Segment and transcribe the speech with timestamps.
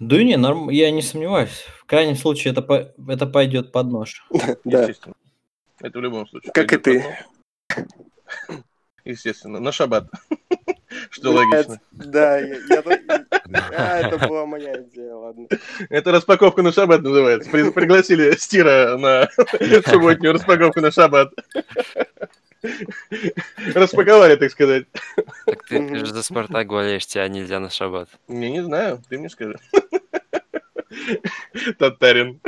[0.00, 0.70] Да не, норм...
[0.70, 1.66] я не сомневаюсь.
[1.78, 2.92] В крайнем случае это, по...
[3.06, 4.24] это пойдет под нож.
[4.64, 5.14] Да, Естественно.
[5.80, 6.52] Это в любом случае.
[6.52, 7.04] как и ты.
[9.04, 9.60] Естественно.
[9.60, 10.08] На шаббат.
[11.10, 11.80] Что логично.
[11.92, 12.56] Да, я,
[13.76, 15.46] А, это была моя идея, ладно.
[15.90, 17.50] Это распаковка на шаббат называется.
[17.50, 19.28] При- Пригласили Стира на
[19.86, 21.32] субботнюю распаковку на шаббат.
[23.74, 24.86] Распаковали, так сказать.
[25.46, 28.08] Так ты, же за Спартак болеешь, тебя нельзя на шаббат.
[28.28, 29.58] Я не знаю, ты мне скажи.
[31.78, 32.40] Татарин.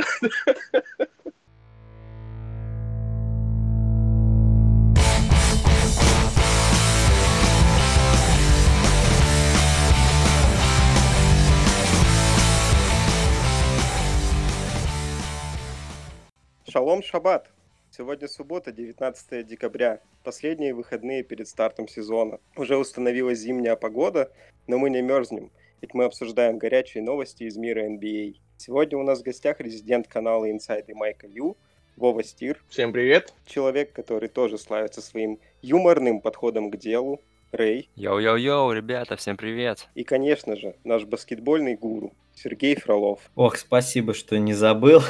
[16.69, 17.52] Шалом Шаббат.
[17.95, 19.99] Сегодня суббота, 19 декабря.
[20.23, 22.39] Последние выходные перед стартом сезона.
[22.57, 24.31] Уже установилась зимняя погода,
[24.65, 28.37] но мы не мерзнем, ведь мы обсуждаем горячие новости из мира NBA.
[28.57, 31.55] Сегодня у нас в гостях резидент канала Inside и Майка Ю,
[31.95, 33.31] Вова Стир, Всем привет.
[33.45, 39.87] человек, который тоже славится своим юморным подходом к делу, Рэй, Yo-yo-yo, ребята, всем привет.
[39.93, 42.11] и, конечно же, наш баскетбольный гуру
[42.43, 43.19] Сергей Фролов.
[43.35, 45.01] Ох, спасибо, что не забыл.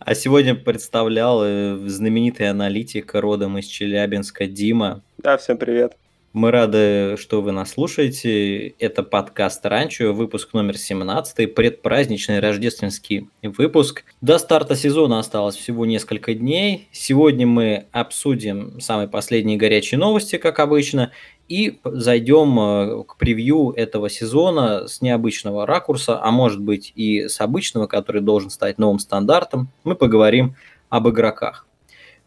[0.00, 5.02] А сегодня представлял э, знаменитый аналитик родом из Челябинска Дима.
[5.16, 5.96] Да, всем привет.
[6.34, 8.68] Мы рады, что вы нас слушаете.
[8.78, 14.04] Это подкаст «Ранчо», выпуск номер 17, предпраздничный рождественский выпуск.
[14.20, 16.88] До старта сезона осталось всего несколько дней.
[16.92, 21.12] Сегодня мы обсудим самые последние горячие новости, как обычно,
[21.48, 27.40] и зайдем э, к превью этого сезона с необычного ракурса, а может быть и с
[27.40, 29.68] обычного, который должен стать новым стандартом.
[29.84, 30.56] Мы поговорим
[30.88, 31.67] об игроках.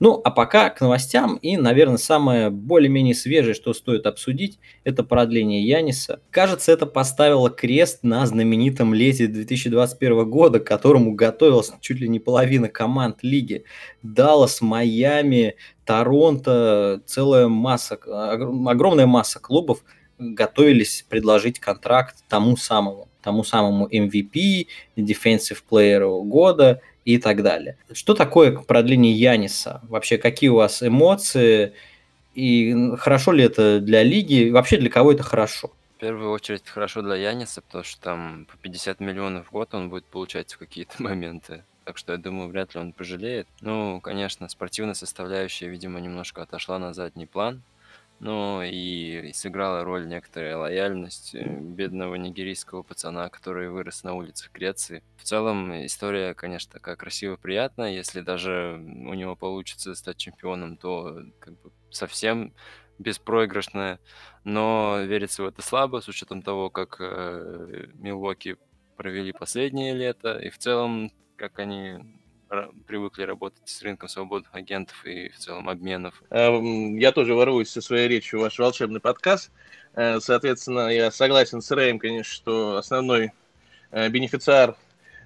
[0.01, 1.35] Ну, а пока к новостям.
[1.35, 6.21] И, наверное, самое более-менее свежее, что стоит обсудить, это продление Яниса.
[6.31, 12.19] Кажется, это поставило крест на знаменитом лете 2021 года, к которому готовилась чуть ли не
[12.19, 13.63] половина команд лиги.
[14.01, 19.83] Даллас, Майами, Торонто, целая масса, огром- огромная масса клубов
[20.17, 24.67] готовились предложить контракт тому самому, тому самому MVP,
[24.97, 27.77] Defensive Player года и так далее.
[27.91, 29.81] Что такое продление Яниса?
[29.89, 31.73] Вообще, какие у вас эмоции?
[32.35, 34.45] И хорошо ли это для лиги?
[34.45, 35.71] И Вообще, для кого это хорошо?
[35.97, 39.89] В первую очередь хорошо для Яниса, потому что там по 50 миллионов в год он
[39.89, 41.63] будет получать в какие-то моменты.
[41.83, 43.47] Так что я думаю, вряд ли он пожалеет.
[43.61, 47.63] Ну, конечно, спортивная составляющая, видимо, немножко отошла на задний план.
[48.23, 55.03] Ну и сыграла роль некоторая лояльность э, бедного нигерийского пацана, который вырос на улицах Греции.
[55.17, 57.93] В целом история, конечно, такая красиво приятная.
[57.93, 62.53] Если даже у него получится стать чемпионом, то как бы совсем
[62.99, 63.99] беспроигрышная.
[64.43, 68.57] Но верится в это слабо, с учетом того, как э, Милуоки
[68.97, 72.20] провели последнее лето, и в целом, как они
[72.85, 76.21] привыкли работать с рынком свободных агентов и в целом обменов.
[76.29, 79.51] Эм, Я тоже воруюсь со своей речью ваш волшебный подкаст.
[79.95, 83.31] Э, Соответственно, я согласен с Рэем, конечно, что основной
[83.91, 84.75] э, бенефициар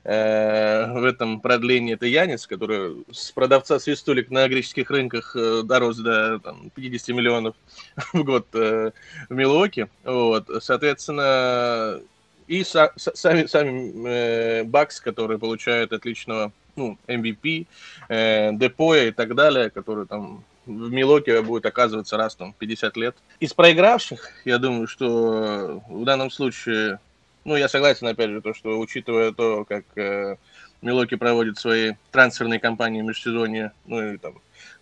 [0.04, 6.40] э, в этом продлении это Янис, который с продавца свистулек на греческих рынках дорос до
[6.40, 7.56] там, 50 миллионов
[8.14, 8.94] в год в
[9.30, 9.90] Милуоке.
[10.04, 10.48] Вот.
[10.62, 12.02] Соответственно,
[12.48, 17.68] и са- са- сами, сами Бакс, которые получают отличного ну, MVP,
[18.10, 23.16] э, Депоя и так далее, которые там в Милоке будет оказываться раз там 50 лет.
[23.40, 27.00] Из проигравших, я думаю, что в данном случае,
[27.44, 30.38] ну, я согласен, опять же, то, что учитывая то, как э,
[30.82, 34.34] Милоки проводит свои трансферные кампании в межсезонье, ну, и там,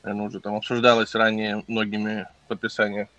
[0.04, 3.10] наверное, уже там обсуждалось ранее многими подписание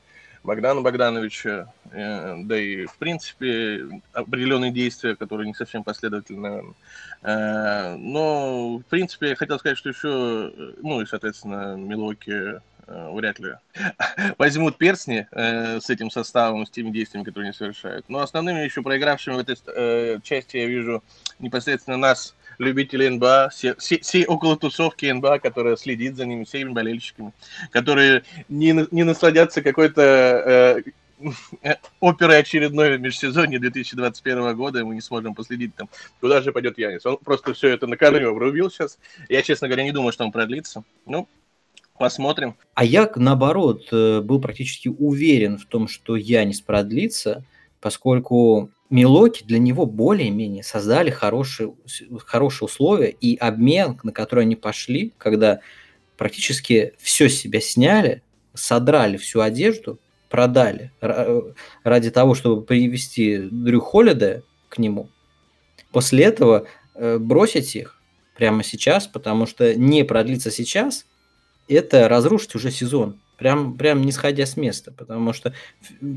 [0.45, 6.75] Богдана Богдановича, э, да и, в принципе, определенные действия, которые не совсем последовательны.
[7.23, 13.39] Э, Но, в принципе, я хотел сказать, что еще, э, ну и, соответственно, Милоки вряд
[13.39, 13.55] ли
[14.39, 18.07] возьмут перстни э, с этим составом, с теми действиями, которые они совершают.
[18.11, 21.03] Но основными еще проигравшими в этой части я вижу
[21.39, 26.71] непосредственно нас, любителей НБА, все, все, все около тусовки НБА, которая следит за ними, всеми
[26.71, 27.33] болельщиками,
[27.71, 30.83] которые не, не насладятся какой-то э,
[32.01, 35.89] оперой очередной в межсезонье 2021 года, и мы не сможем последить там,
[36.21, 37.05] куда же пойдет Янис.
[37.07, 38.99] Он просто все это на корню обрубил сейчас.
[39.29, 40.85] Я, честно говоря, не думаю, что он продлится.
[41.07, 41.29] Ну,
[41.99, 42.57] посмотрим.
[42.75, 47.45] А я, наоборот, э, был практически уверен в том, что Янис продлится,
[47.81, 51.75] поскольку Милоки для него более-менее создали хорошие,
[52.27, 55.61] хорошие условия, и обмен, на который они пошли, когда
[56.17, 58.23] практически все себя сняли,
[58.53, 59.99] содрали всю одежду,
[60.29, 65.09] продали ра- ради того, чтобы привести Дрю Холлида к нему,
[65.91, 68.01] после этого э, бросить их
[68.37, 71.07] прямо сейчас, потому что не продлиться сейчас,
[71.69, 73.21] это разрушить уже сезон.
[73.45, 75.53] Прям, прям не сходя с места, потому что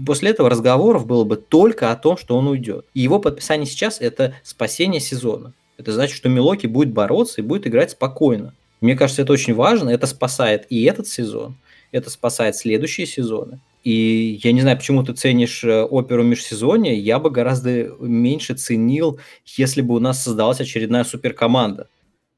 [0.06, 2.86] после этого разговоров было бы только о том, что он уйдет.
[2.94, 5.52] И его подписание сейчас– это спасение сезона.
[5.78, 8.54] Это значит, что Милоки будет бороться и будет играть спокойно.
[8.80, 9.90] Мне кажется, это очень важно.
[9.90, 11.58] Это спасает и этот сезон,
[11.92, 13.60] это спасает следующие сезоны.
[13.84, 16.94] И я не знаю, почему ты ценишь э, оперу межсезонья.
[16.94, 19.20] Я бы гораздо меньше ценил,
[19.58, 21.90] если бы у нас создалась очередная суперкоманда.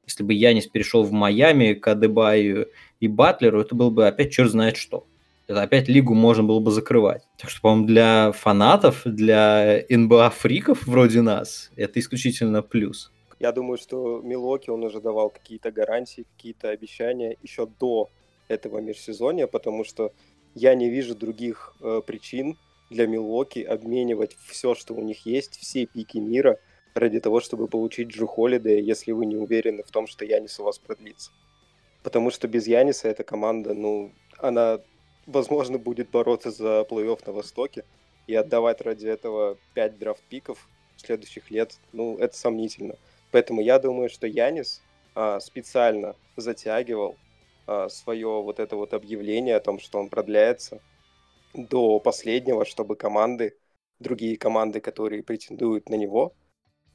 [0.09, 2.69] Если бы Янис перешел в Майами к Адебаю
[2.99, 5.05] и Батлеру, это было бы опять черт знает что.
[5.45, 7.27] Это опять лигу можно было бы закрывать.
[7.37, 13.11] Так что, по-моему, для фанатов, для НБА-фриков вроде нас, это исключительно плюс.
[13.39, 18.09] Я думаю, что Милоки, он уже давал какие-то гарантии, какие-то обещания еще до
[18.47, 20.11] этого межсезонья, потому что
[20.55, 22.57] я не вижу других э, причин
[22.89, 26.57] для Милоки обменивать все, что у них есть, все пики мира
[26.93, 30.63] ради того, чтобы получить Джу Холидея, если вы не уверены в том, что Янис у
[30.63, 31.31] вас продлится.
[32.03, 34.79] Потому что без Яниса эта команда, ну, она,
[35.25, 37.83] возможно, будет бороться за плей-офф на Востоке,
[38.27, 42.95] и отдавать ради этого 5 драфт-пиков следующих лет, ну, это сомнительно.
[43.31, 44.83] Поэтому я думаю, что Янис
[45.15, 47.15] а, специально затягивал
[47.65, 50.79] а, свое вот это вот объявление о том, что он продляется
[51.53, 53.57] до последнего, чтобы команды,
[53.99, 56.33] другие команды, которые претендуют на него,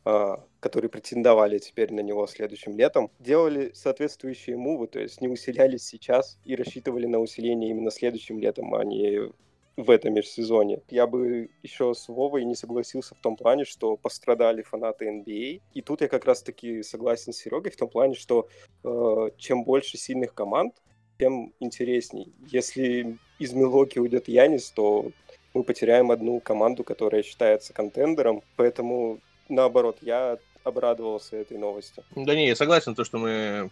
[0.05, 6.39] которые претендовали теперь на него следующим летом, делали соответствующие мувы, то есть не усилялись сейчас
[6.45, 9.33] и рассчитывали на усиление именно следующим летом, а не
[9.77, 10.83] в этом межсезоне.
[10.89, 15.63] Я бы еще с Вовой не согласился в том плане, что пострадали фанаты NBA.
[15.73, 18.49] И тут я как раз-таки согласен с Серегой в том плане, что
[18.85, 20.75] э, чем больше сильных команд,
[21.19, 22.33] тем интересней.
[22.47, 25.11] Если из Милоки уйдет Янис, то
[25.55, 28.43] мы потеряем одну команду, которая считается контендером.
[28.57, 32.03] Поэтому, наоборот, я обрадовался этой новости.
[32.17, 33.71] Да не, я согласен, то, что мы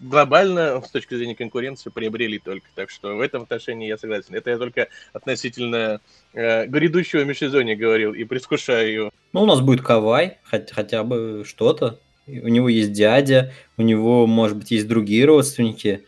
[0.00, 2.66] глобально с точки зрения конкуренции приобрели только.
[2.74, 4.34] Так что в этом отношении я согласен.
[4.34, 6.00] Это я только относительно
[6.34, 9.10] э, грядущего межсезонья говорил и предвкушаю его.
[9.32, 12.00] Ну, у нас будет Кавай, хоть, хотя бы что-то.
[12.26, 16.04] У него есть дядя, у него, может быть, есть другие родственники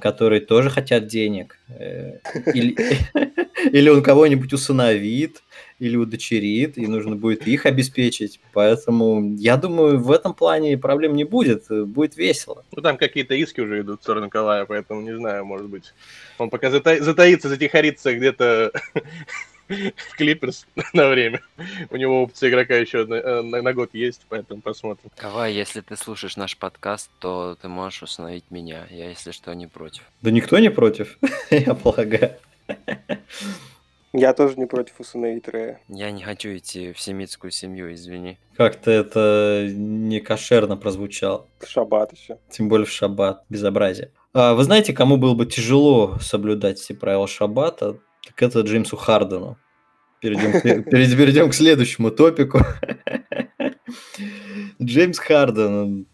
[0.00, 1.58] которые тоже хотят денег.
[1.68, 2.18] Э,
[2.52, 2.76] или,
[3.72, 5.42] или он кого-нибудь усыновит,
[5.78, 8.40] или удочерит, и нужно будет их обеспечить.
[8.52, 12.64] Поэтому я думаю, в этом плане проблем не будет, будет весело.
[12.74, 15.92] Ну, там какие-то иски уже идут в сторону Калая, поэтому не знаю, может быть.
[16.38, 17.02] Он пока зата...
[17.02, 18.72] затаится, затихарится где-то
[19.68, 21.40] в Клиперс на время.
[21.90, 25.10] У него опция игрока еще на, э, на, на год есть, поэтому посмотрим.
[25.16, 28.86] Кавай, если ты слушаешь наш подкаст, то ты можешь установить меня.
[28.90, 30.02] Я, если что, не против.
[30.22, 31.18] Да никто не против,
[31.50, 32.36] я полагаю.
[34.16, 35.80] Я тоже не против усыновить Рея.
[35.88, 38.38] Я не хочу идти в семитскую семью, извини.
[38.56, 41.48] Как-то это не кошерно прозвучало.
[41.58, 42.38] В шаббат еще.
[42.48, 43.42] Тем более в шаббат.
[43.48, 44.12] Безобразие.
[44.32, 47.98] А вы знаете, кому было бы тяжело соблюдать все правила шаббата?
[48.24, 49.58] Так это Джеймсу Хардену.
[50.20, 52.60] Перейдем, перейдем к следующему топику.
[54.80, 56.06] Джеймс Харден.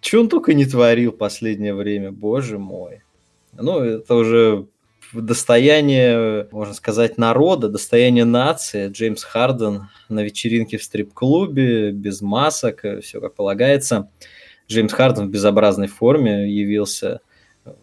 [0.00, 3.02] Что он только не творил в последнее время, боже мой.
[3.52, 4.68] Ну, это уже
[5.12, 8.88] достояние, можно сказать, народа, достояние нации.
[8.88, 14.08] Джеймс Харден на вечеринке в стрип-клубе, без масок, все как полагается.
[14.68, 17.20] Джеймс Харден в безобразной форме явился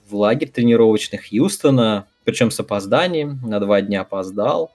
[0.10, 4.72] в лагерь тренировочный Хьюстона, причем с опозданием, на два дня опоздал,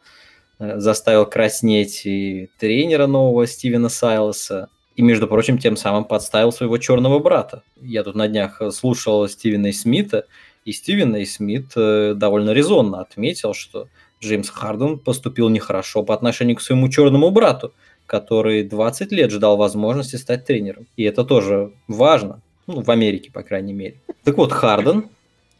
[0.58, 7.20] заставил краснеть и тренера нового Стивена Сайлоса, и, между прочим, тем самым подставил своего черного
[7.20, 7.62] брата.
[7.80, 10.26] Я тут на днях слушал Стивена Смита,
[10.68, 11.24] и Стивен И.
[11.24, 13.88] Смит э, довольно резонно отметил, что
[14.20, 17.72] Джеймс Харден поступил нехорошо по отношению к своему черному брату,
[18.04, 20.86] который 20 лет ждал возможности стать тренером.
[20.96, 23.96] И это тоже важно, ну, в Америке, по крайней мере.
[24.24, 25.08] Так вот, Харден,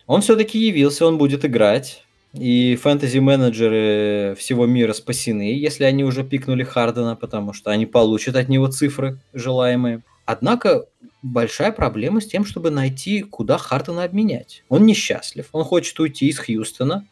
[0.07, 2.05] он все-таки явился, он будет играть.
[2.35, 8.51] И фэнтези-менеджеры всего мира спасены, если они уже пикнули Хардена, потому что они получат от
[8.51, 10.03] него цифры желаемые.
[10.27, 10.85] Однако
[11.23, 14.63] большая проблема с тем, чтобы найти, куда Хартона обменять.
[14.69, 17.07] Он несчастлив, он хочет уйти из Хьюстона,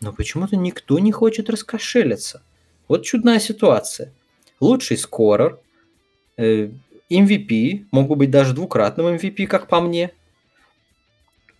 [0.00, 2.42] но почему-то никто не хочет раскошелиться.
[2.86, 4.12] Вот чудная ситуация.
[4.60, 5.58] Лучший скорер,
[6.36, 6.70] э,
[7.10, 10.12] MVP, могут быть даже двукратным MVP, как по мне,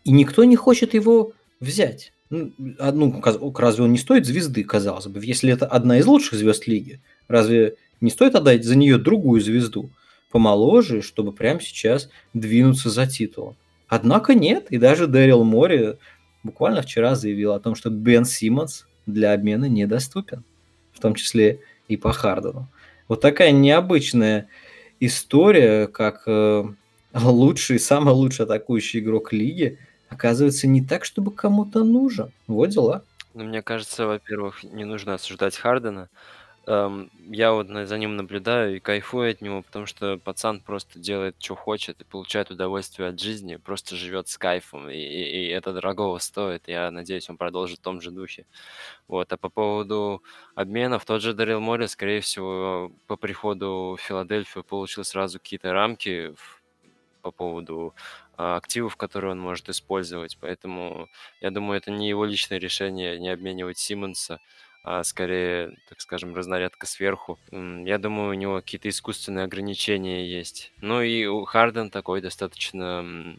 [0.04, 2.12] и никто не хочет его взять.
[2.30, 3.22] Ну, а, ну,
[3.56, 5.24] разве он не стоит звезды, казалось бы?
[5.24, 9.90] Если это одна из лучших звезд лиги, разве не стоит отдать за нее другую звезду?
[10.30, 13.56] Помоложе, чтобы прямо сейчас двинуться за титулом.
[13.88, 15.96] Однако нет, и даже Дэрил Мори
[16.42, 20.44] буквально вчера заявил о том, что Бен Симмонс для обмена недоступен,
[20.92, 22.68] в том числе и по Хардену.
[23.08, 24.48] Вот такая необычная
[25.00, 26.64] история, как э,
[27.14, 29.78] лучший, самый лучший атакующий игрок лиги,
[30.10, 32.32] оказывается, не так, чтобы кому-то нужен.
[32.46, 33.04] Вот дела.
[33.34, 36.08] Ну, мне кажется, во-первых, не нужно осуждать Хардена.
[36.70, 41.36] Эм, я вот за ним наблюдаю и кайфую от него, потому что пацан просто делает,
[41.38, 45.72] что хочет, и получает удовольствие от жизни, просто живет с кайфом, и, и, и это
[45.72, 46.68] дорогого стоит.
[46.68, 48.44] Я надеюсь, он продолжит в том же духе.
[49.08, 49.32] Вот.
[49.32, 50.22] А по поводу
[50.54, 56.34] обменов, тот же Дарил Мори, скорее всего, по приходу в Филадельфию получил сразу какие-то рамки
[57.22, 57.94] по поводу
[58.36, 60.38] а, активов, которые он может использовать.
[60.40, 61.08] Поэтому
[61.40, 64.38] я думаю, это не его личное решение не обменивать Симмонса
[64.90, 67.38] а скорее, так скажем, разнарядка сверху.
[67.52, 70.72] Я думаю, у него какие-то искусственные ограничения есть.
[70.80, 73.36] Ну и у Харден такой достаточно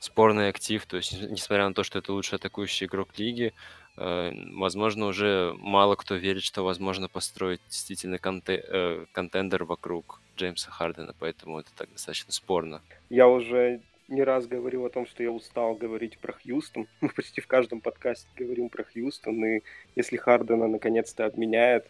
[0.00, 3.54] спорный актив, то есть, несмотря на то, что это лучший атакующий игрок лиги,
[3.96, 10.72] э, возможно, уже мало кто верит, что возможно построить действительно конте- э, контендер вокруг Джеймса
[10.72, 12.82] Хардена, поэтому это так достаточно спорно.
[13.08, 16.86] Я уже не раз говорил о том, что я устал говорить про Хьюстон.
[17.00, 19.62] Мы почти в каждом подкасте говорим про Хьюстон, и
[19.96, 21.88] если Хардена наконец-то обменяет,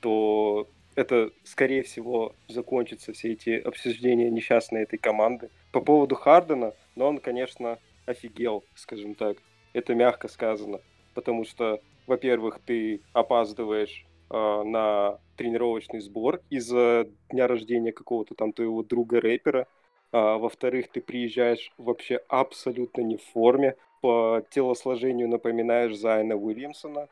[0.00, 5.50] то это, скорее всего, закончится все эти обсуждения несчастной этой команды.
[5.70, 9.36] По поводу Хардена, но он, конечно, офигел, скажем так.
[9.74, 10.80] Это мягко сказано.
[11.12, 18.82] Потому что, во-первых, ты опаздываешь э, на тренировочный сбор из-за дня рождения какого-то там твоего
[18.82, 19.66] друга-рэпера.
[20.16, 27.08] А, во-вторых, ты приезжаешь вообще абсолютно не в форме, по телосложению напоминаешь Зайна Уильямсона.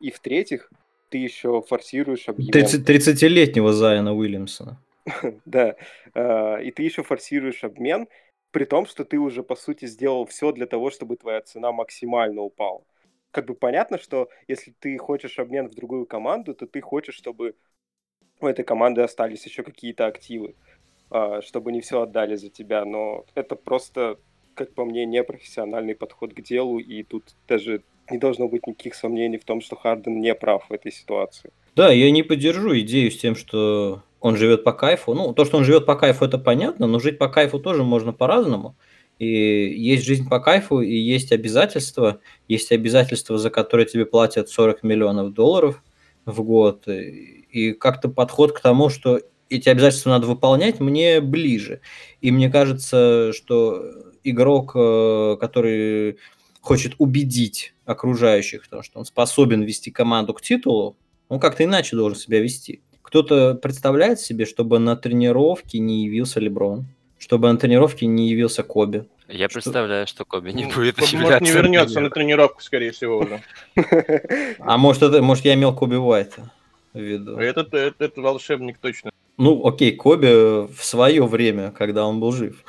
[0.00, 0.68] И в-третьих,
[1.08, 2.50] ты еще форсируешь объем.
[2.50, 4.82] 30-летнего Зайна Уильямсона.
[5.44, 5.76] да.
[6.14, 8.08] А, и ты еще форсируешь обмен,
[8.50, 12.40] при том, что ты уже, по сути, сделал все для того, чтобы твоя цена максимально
[12.40, 12.82] упала.
[13.30, 17.54] Как бы понятно, что если ты хочешь обмен в другую команду, то ты хочешь, чтобы
[18.40, 20.56] у этой команды остались еще какие-то активы.
[21.10, 24.18] А, чтобы не все отдали за тебя, но это просто,
[24.54, 29.38] как по мне, непрофессиональный подход к делу, и тут даже не должно быть никаких сомнений
[29.38, 31.50] в том, что Харден не прав в этой ситуации.
[31.76, 35.14] Да, я не поддержу идею с тем, что он живет по кайфу.
[35.14, 38.12] Ну, то, что он живет по кайфу, это понятно, но жить по кайфу тоже можно
[38.12, 38.76] по-разному.
[39.18, 42.20] И есть жизнь по кайфу, и есть обязательства.
[42.48, 45.82] Есть обязательства, за которые тебе платят 40 миллионов долларов
[46.24, 46.86] в год.
[46.86, 49.20] И как-то подход к тому, что
[49.50, 51.80] эти обязательства надо выполнять, мне ближе.
[52.20, 53.82] И мне кажется, что
[54.24, 56.18] игрок, э, который
[56.60, 60.96] хочет убедить окружающих, потому что он способен вести команду к титулу,
[61.28, 62.82] он как-то иначе должен себя вести.
[63.02, 66.86] Кто-то представляет себе, чтобы на тренировке не явился Леброн,
[67.18, 69.06] чтобы на тренировке не явился Коби.
[69.28, 69.54] Я что...
[69.60, 73.42] представляю, что Коби не ну, будет Может, не вернется на тренировку, скорее всего, уже.
[74.58, 76.50] А может, это, может, я имел Коби Уайта
[76.92, 77.36] в виду.
[77.36, 82.64] Этот, этот, этот волшебник точно ну, окей, Коби в свое время, когда он был жив.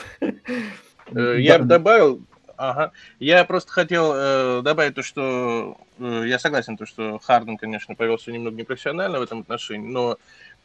[1.12, 2.22] Э, я бы добавил,
[2.56, 7.96] ага, я просто хотел э, добавить то, что э, я согласен, то, что Харден, конечно,
[7.96, 10.18] повел себя немного непрофессионально в этом отношении, но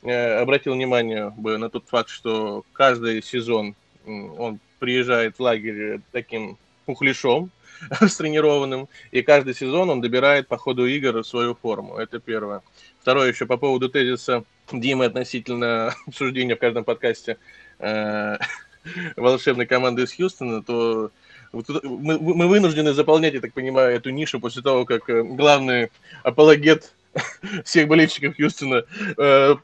[0.03, 3.75] э, обратил внимание бы на тот факт, что каждый сезон
[4.07, 7.51] он приезжает в лагерь таким пухлешом,
[8.01, 11.97] растренированным, и каждый сезон он добирает по ходу игр свою форму.
[11.97, 12.61] Это первое.
[13.05, 17.37] Второе еще по поводу тезиса Димы относительно обсуждения в каждом подкасте
[17.79, 18.39] э,
[19.17, 21.11] волшебной команды из Хьюстона, то
[21.53, 25.91] мы, вынуждены заполнять, я так понимаю, эту нишу после того, как э, главный
[26.23, 26.95] апологет
[27.65, 28.85] всех болельщиков Хьюстона
[29.19, 29.57] э,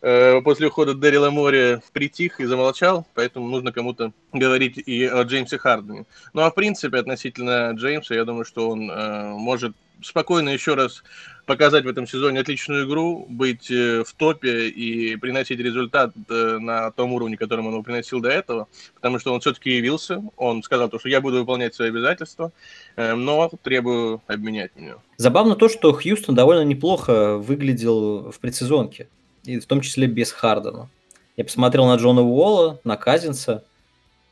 [0.00, 5.58] э, после ухода Дэрила Мори притих и замолчал, поэтому нужно кому-то говорить и о Джеймсе
[5.58, 6.06] Хардене.
[6.32, 11.02] Ну а в принципе относительно Джеймса, я думаю, что он э, может спокойно еще раз
[11.44, 16.90] показать в этом сезоне отличную игру, быть э, в топе и приносить результат э, на
[16.90, 20.88] том уровне, которым он его приносил до этого, потому что он все-таки явился, он сказал,
[20.88, 22.52] то, что я буду выполнять свои обязательства,
[22.96, 24.96] но требую обменять меня.
[25.16, 29.08] Забавно то, что Хьюстон довольно неплохо выглядел в предсезонке,
[29.44, 30.88] и в том числе без Хардена.
[31.36, 33.64] Я посмотрел на Джона Уолла, на Казинса.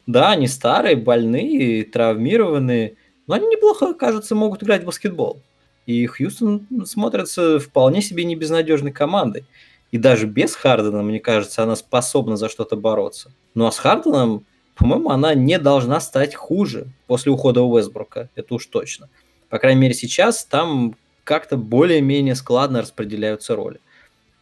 [0.07, 2.97] Да, они старые, больные, травмированные,
[3.27, 5.41] но они неплохо, кажется, могут играть в баскетбол.
[5.87, 9.45] И Хьюстон смотрится вполне себе не безнадежной командой.
[9.91, 13.33] И даже без Хардена, мне кажется, она способна за что-то бороться.
[13.55, 18.29] Ну а с Харденом, по-моему, она не должна стать хуже после ухода Уэсбрука.
[18.35, 19.09] Это уж точно.
[19.49, 23.81] По крайней мере, сейчас там как-то более-менее складно распределяются роли.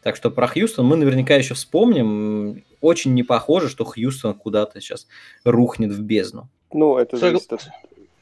[0.07, 2.63] Так что про Хьюстон мы наверняка еще вспомним.
[2.81, 5.09] Очень не похоже, что Хьюстон куда-то сейчас
[5.43, 6.49] рухнет в бездну.
[6.73, 7.69] Ну, это зависит от,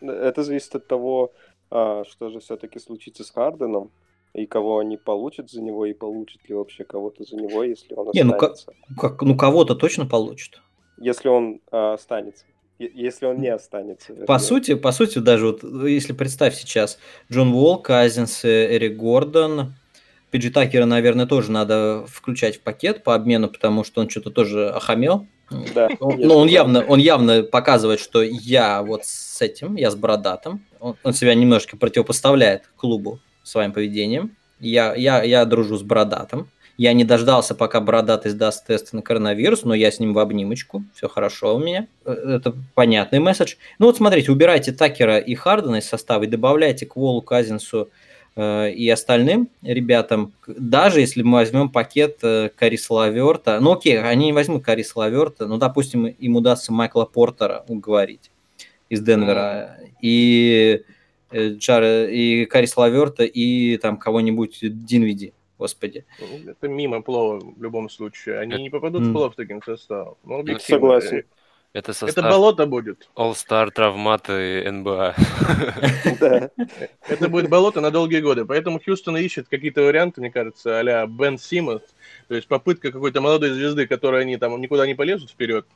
[0.00, 1.32] это зависит от того,
[1.70, 3.90] а, что же все-таки случится с Харденом.
[4.32, 8.12] и кого они получат за него, и получат ли вообще кого-то за него, если он
[8.14, 8.94] Не, ну, ка- останется.
[8.98, 10.62] Как, ну, кого-то точно получат.
[10.96, 12.46] Если он а, останется.
[12.78, 14.14] Если он не останется.
[14.14, 14.38] По вернее.
[14.38, 16.98] сути, по сути, даже вот э, если представь сейчас
[17.30, 19.74] Джон Уолл, Казинс, э, Эрик Гордон,
[20.34, 24.68] Пиджи Такера, наверное, тоже надо включать в пакет по обмену, потому что он что-то тоже
[24.68, 25.28] охамел.
[25.72, 29.92] Да, Ну, если ну, он явно, он явно показывает, что я вот с этим, я
[29.92, 30.66] с бородатым.
[30.80, 34.34] Он, он себя немножко противопоставляет клубу своим поведением.
[34.58, 36.48] Я, я, я дружу с бородатым.
[36.76, 40.82] Я не дождался, пока бородатый сдаст тест на коронавирус, но я с ним в обнимочку.
[40.96, 41.86] Все хорошо у меня.
[42.04, 43.54] Э, Это понятный месседж.
[43.78, 47.90] Ну вот смотрите, убирайте Такера и Хардена из состава и добавляйте к Волу, Казинсу
[48.36, 54.32] и остальным ребятам, даже если мы возьмем пакет э, Карис Лаверта, ну окей, они не
[54.32, 58.30] возьмут Карис Лаверта, ну, допустим, им удастся Майкла Портера уговорить
[58.88, 60.82] из Денвера, и,
[61.30, 66.04] э, Джар- и Карис Лаверта, и там кого-нибудь Динвиди, господи.
[66.18, 68.40] Ну, Это мимо плова в любом случае.
[68.40, 69.10] Они не попадут М.
[69.10, 70.16] в плов таким составом.
[70.24, 71.00] Ну, объективно.
[71.00, 71.24] Согласен.
[71.74, 73.08] Это Это состав болото будет.
[73.16, 75.16] All-Star травматы НБА.
[76.20, 76.50] Да.
[77.08, 78.44] Это будет болото на долгие годы.
[78.44, 81.82] Поэтому Хьюстон ищет какие-то варианты, мне кажется, а-ля Бен Симмонс.
[82.28, 85.66] То есть попытка какой-то молодой звезды, которой они там никуда не полезут вперед.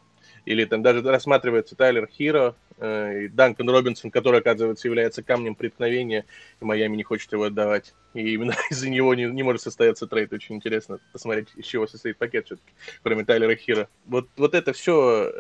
[0.49, 6.25] Или там даже рассматривается Тайлер Хиро э, и Данкан Робинсон, который, оказывается, является камнем преткновения,
[6.63, 7.93] и Майами не хочет его отдавать.
[8.15, 10.33] И именно из-за него не, не может состояться трейд.
[10.33, 13.89] Очень интересно посмотреть, из чего состоит пакет все-таки, кроме Тайлера Хиро.
[14.07, 15.31] Вот, вот это все,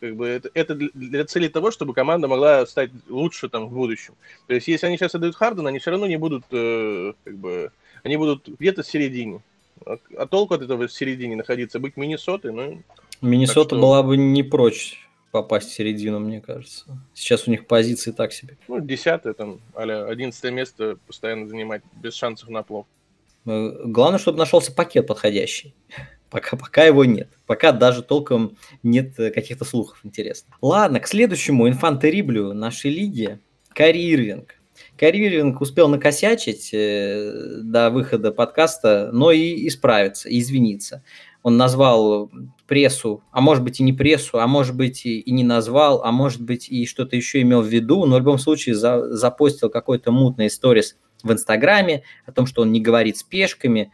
[0.00, 3.72] как бы, это, это для- для цели того, чтобы команда могла стать лучше там в
[3.72, 4.14] будущем.
[4.48, 7.70] То есть, если они сейчас отдают Хардена, они все равно не будут, э, как бы,
[8.02, 9.42] они будут где-то в середине.
[9.86, 12.82] А, а толку от этого в середине находиться, быть Миннесотой, ну,
[13.20, 16.84] Миннесота что- была бы не прочь попасть в середину, мне кажется.
[17.14, 18.56] Сейчас у них позиции так себе.
[18.68, 22.86] ну, десятое, там, а-ля одиннадцатое место постоянно занимать, без шансов на плов.
[23.46, 25.74] Э, Главное, чтобы нашелся пакет подходящий.
[26.30, 27.30] Пока, пока его нет.
[27.46, 30.58] Пока даже толком нет э, каких-то слухов интересных.
[30.60, 33.38] Ладно, к следующему инфантериблю нашей лиги.
[33.70, 34.54] Кари Ирвинг.
[34.98, 41.02] Кари Ирвинг успел накосячить э, до выхода подкаста, но и исправиться, и извиниться.
[41.48, 42.30] Он назвал
[42.66, 46.42] прессу, а может быть и не прессу, а может быть и, не назвал, а может
[46.42, 50.50] быть и что-то еще имел в виду, но в любом случае за- запостил какой-то мутный
[50.50, 53.90] сторис в Инстаграме о том, что он не говорит с пешками,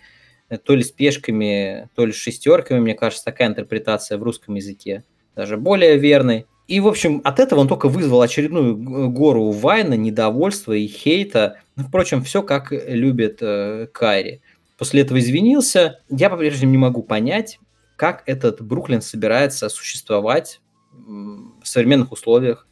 [0.48, 4.56] э, то ли с пешками, то ли с шестерками, мне кажется, такая интерпретация в русском
[4.56, 5.04] языке
[5.36, 6.46] даже более верной.
[6.66, 11.60] И, в общем, от этого он только вызвал очередную г- гору вайна, недовольства и хейта.
[11.76, 14.40] Ну, впрочем, все как любит э, Кайри.
[14.76, 16.00] После этого извинился.
[16.08, 17.58] Я по-прежнему не могу понять,
[17.96, 20.60] как этот Бруклин собирается существовать
[20.92, 22.66] в современных условиях,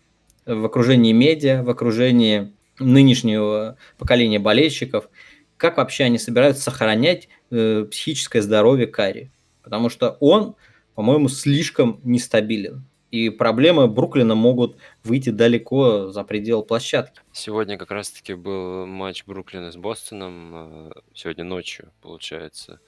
[0.47, 5.09] в окружении медиа, в окружении нынешнего поколения болельщиков.
[5.57, 9.31] Как вообще они собираются сохранять э, психическое здоровье Карри?
[9.63, 10.57] Потому что он,
[10.95, 12.85] по-моему, слишком нестабилен.
[13.13, 17.21] И проблемы Бруклина могут выйти далеко за пределы площадки.
[17.31, 22.81] Сегодня как раз-таки был матч Бруклина с Бостоном, э, сегодня ночью, получается.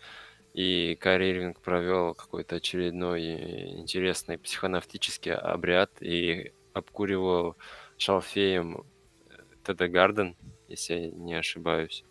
[0.55, 7.57] И Кайри Ирвинг провел какой-то очередной интересный психонавтический обряд и обкуривал
[7.99, 8.85] шалфеем
[9.29, 10.37] э, ТД Гарден,
[10.69, 12.03] если я не ошибаюсь.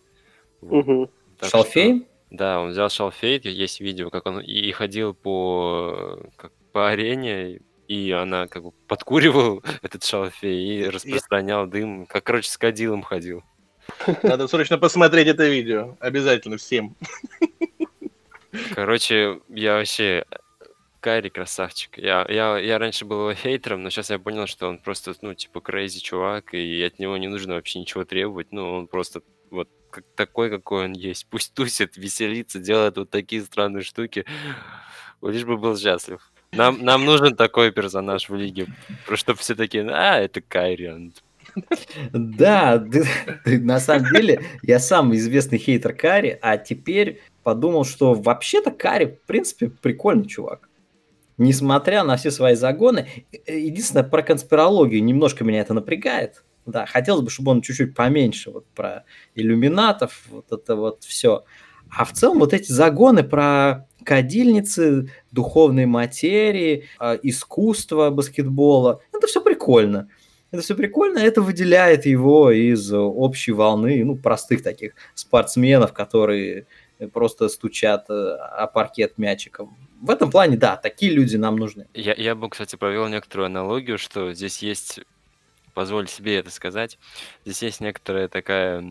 [0.62, 0.86] Вот.
[0.86, 1.10] Мгм.
[1.40, 2.06] Так что-?
[2.30, 8.12] Да, он взял шалфей, есть видео, как он и ходил по, как, по арене, и
[8.12, 13.44] она как бы подкуривал этот шалфей и распространял дым, как, короче, с кадилом ходил.
[14.24, 15.98] Надо срочно посмотреть это видео.
[16.00, 16.96] Обязательно всем.
[18.76, 20.26] Короче, я вообще...
[21.00, 21.98] Кайри красавчик.
[21.98, 25.34] Я, я, я раньше был его хейтером, но сейчас я понял, что он просто, ну,
[25.34, 28.54] типа, крейзи чувак, и от него не нужно вообще ничего требовать.
[28.54, 31.28] Ну, он просто вот как, такой, какой он есть.
[31.30, 34.26] Пусть тусит, веселится, делает вот такие странные штуки.
[35.22, 36.22] Лишь бы был счастлив.
[36.56, 38.68] Нам, нам нужен такой персонаж в лиге.
[39.14, 40.90] Чтобы все такие, а, это Кайри.
[40.90, 41.14] он
[42.14, 43.06] Да, ты-
[43.44, 49.06] ты- на самом деле я сам известный хейтер Кари, а теперь подумал, что вообще-то Кари,
[49.06, 50.70] в принципе, прикольный чувак.
[51.38, 53.08] Несмотря на все свои загоны,
[53.46, 56.44] Э, единственное, про конспирологию немножко меня это напрягает.
[56.66, 59.04] Да, хотелось бы, чтобы он чуть-чуть поменьше вот про
[59.36, 61.44] иллюминатов, вот это вот все.
[61.90, 69.42] А в целом вот эти загоны про кадильницы, духовной материи, а, искусство баскетбола, это все
[69.42, 70.10] прикольно.
[70.52, 76.68] Это все прикольно, это выделяет его из общей волны, ну, простых таких спортсменов, которые
[77.12, 79.76] просто стучат э, о паркет мячиком.
[80.02, 81.88] В этом плане, да, такие люди нам нужны.
[81.94, 85.00] Я, я бы, кстати, провел некоторую аналогию, что здесь есть,
[85.74, 87.00] позволь себе это сказать,
[87.46, 88.84] здесь есть некоторая такая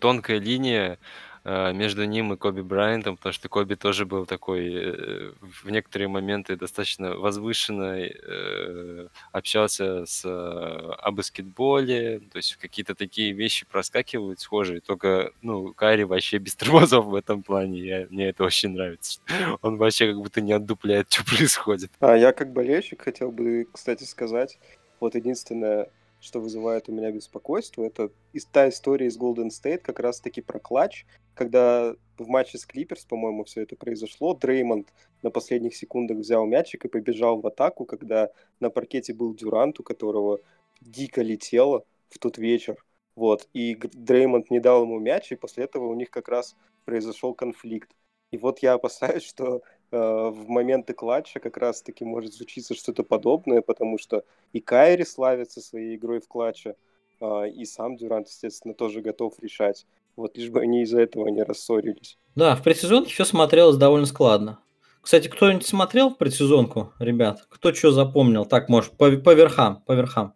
[0.00, 0.98] тонкая линия
[1.44, 6.08] э, между ним и Коби Брайантом, потому что Коби тоже был такой э, в некоторые
[6.08, 14.80] моменты достаточно возвышенный, э, общался с, о баскетболе, то есть какие-то такие вещи проскакивают схожие,
[14.80, 19.20] только, ну, Карри вообще без тормозов в этом плане, я, мне это очень нравится.
[19.62, 21.90] Он вообще как будто не отдупляет, что происходит.
[22.00, 24.58] А я как болельщик хотел бы, кстати, сказать,
[25.00, 25.90] вот единственное,
[26.22, 28.10] что вызывает у меня беспокойство, это
[28.52, 31.04] та история из Golden State как раз-таки про клатч,
[31.34, 34.88] когда в матче с Клиперс, по-моему, все это произошло, Дреймонд
[35.22, 38.30] на последних секундах взял мячик и побежал в атаку, когда
[38.60, 40.38] на паркете был Дюрант, у которого
[40.80, 42.76] дико летело в тот вечер.
[43.16, 46.54] Вот, и Дреймонд не дал ему мяч, и после этого у них как раз
[46.84, 47.90] произошел конфликт.
[48.30, 49.62] И вот я опасаюсь, что
[49.96, 55.96] в моменты клатча как раз-таки может случиться что-то подобное, потому что и Кайри славится своей
[55.96, 56.76] игрой в клатче,
[57.20, 59.86] э, и сам Дюрант, естественно, тоже готов решать.
[60.16, 62.18] Вот лишь бы они из-за этого не рассорились.
[62.34, 64.58] Да, в предсезонке все смотрелось довольно складно.
[65.00, 67.44] Кстати, кто-нибудь смотрел в предсезонку, ребят?
[67.48, 68.44] Кто что запомнил?
[68.44, 70.34] Так, может, по, по верхам, по верхам.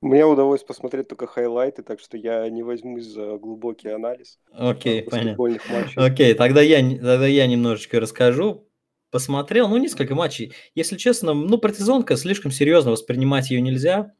[0.00, 5.42] Мне удалось посмотреть только хайлайты, так что я не возьмусь за глубокий анализ Окей, понятно.
[5.42, 5.92] матчей.
[5.96, 8.67] Окей, тогда я, тогда я немножечко расскажу.
[9.10, 10.52] Посмотрел, ну, несколько матчей.
[10.74, 14.12] Если честно, ну, предсезонка, слишком серьезно воспринимать ее нельзя.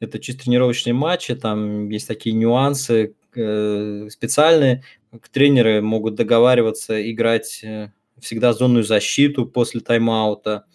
[0.00, 4.84] Это чисто тренировочные матчи, там есть такие нюансы э, специальные.
[5.32, 10.66] Тренеры могут договариваться играть э, всегда зонную защиту после тайм-аута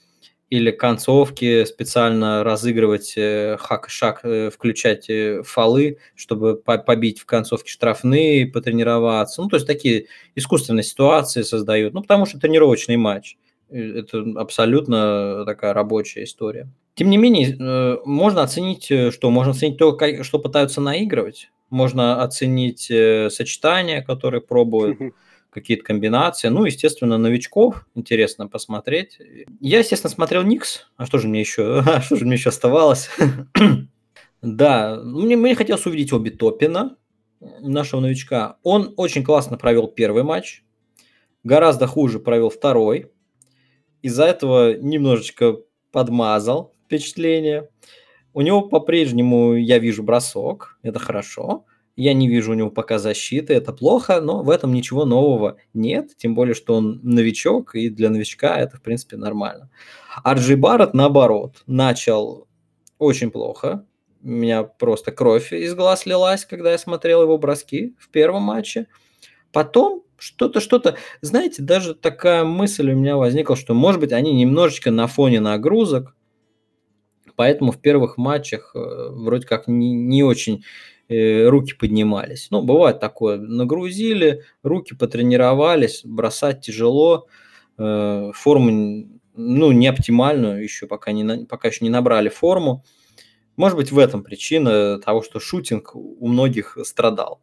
[0.49, 8.45] или концовки специально разыгрывать э, хак-шаг, э, включать э, фолы, чтобы побить в концовке штрафные,
[8.45, 9.41] потренироваться.
[9.41, 11.93] Ну, то есть такие искусственные ситуации создают.
[11.93, 13.37] Ну, потому что тренировочный матч.
[13.71, 16.69] Это абсолютно такая рабочая история.
[16.93, 21.49] Тем не менее, можно оценить, что можно оценить то, что пытаются наигрывать.
[21.71, 22.91] Можно оценить
[23.33, 24.99] сочетания, которые пробуют
[25.53, 26.47] какие-то комбинации.
[26.49, 29.19] Ну, естественно, новичков интересно посмотреть.
[29.59, 30.87] Я, естественно, смотрел Никс.
[30.97, 31.81] А что же мне еще?
[31.85, 33.09] А что же мне еще оставалось?
[34.41, 36.97] да, мне, мне хотелось увидеть Оби Топина,
[37.59, 38.57] нашего новичка.
[38.63, 40.63] Он очень классно провел первый матч,
[41.43, 43.11] гораздо хуже провел второй.
[44.01, 45.57] Из-за этого немножечко
[45.91, 47.69] подмазал впечатление.
[48.33, 51.65] У него по-прежнему я вижу бросок, это хорошо.
[51.95, 56.17] Я не вижу у него пока защиты, это плохо, но в этом ничего нового нет,
[56.17, 59.69] тем более, что он новичок, и для новичка это, в принципе, нормально.
[60.23, 62.47] Арджи Барретт, наоборот, начал
[62.97, 63.85] очень плохо,
[64.23, 68.87] у меня просто кровь из глаз лилась, когда я смотрел его броски в первом матче.
[69.51, 74.91] Потом что-то, что-то, знаете, даже такая мысль у меня возникла, что, может быть, они немножечко
[74.91, 76.15] на фоне нагрузок,
[77.35, 78.79] поэтому в первых матчах э,
[79.09, 80.63] вроде как не, не очень
[81.47, 82.47] руки поднимались.
[82.51, 87.27] Ну, бывает такое, нагрузили, руки потренировались, бросать тяжело,
[87.77, 92.83] э, форму, ну, не оптимальную, еще пока, не, пока еще не набрали форму.
[93.55, 97.41] Может быть, в этом причина того, что шутинг у многих страдал.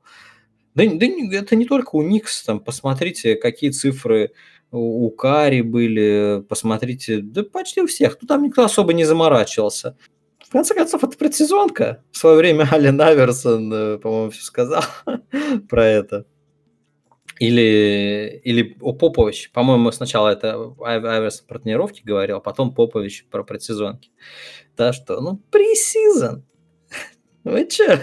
[0.75, 4.33] Да, да это не только у Никс, там, посмотрите, какие цифры
[4.73, 9.97] у Кари были, посмотрите, да почти у всех, ну там никто особо не заморачивался.
[10.51, 12.03] В конце концов, это предсезонка.
[12.11, 14.83] В свое время Ален Аверсон, э, по-моему, все сказал
[15.69, 16.27] про это.
[17.39, 19.53] Или, или о Попович.
[19.53, 24.11] По-моему, сначала это Аверсон про тренировки говорил, а потом Попович про предсезонки.
[24.77, 26.43] Да что, ну, пресизон.
[27.45, 28.01] Вы че?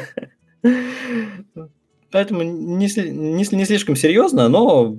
[2.12, 4.98] Поэтому не, не, не слишком серьезно, но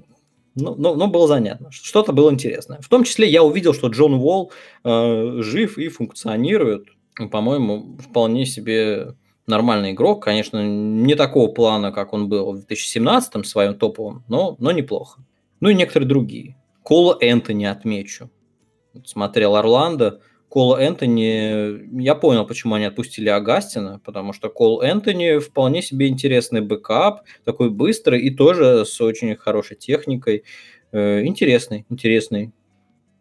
[0.54, 2.80] но, но, но было занятно, что-то было интересное.
[2.82, 4.52] В том числе я увидел, что Джон Уолл
[4.84, 6.88] э, жив и функционирует
[7.26, 9.14] по-моему, вполне себе
[9.46, 10.22] нормальный игрок.
[10.22, 15.22] Конечно, не такого плана, как он был в 2017-м, своем топовом, но, но неплохо.
[15.60, 16.56] Ну и некоторые другие.
[16.82, 18.30] Кола Энтони отмечу.
[19.04, 20.20] Смотрел Орландо.
[20.48, 26.62] Кола Энтони, я понял, почему они отпустили Агастина, потому что Кол Энтони вполне себе интересный
[26.62, 30.44] бэкап, такой быстрый и тоже с очень хорошей техникой.
[30.90, 32.52] Э, интересный, интересный.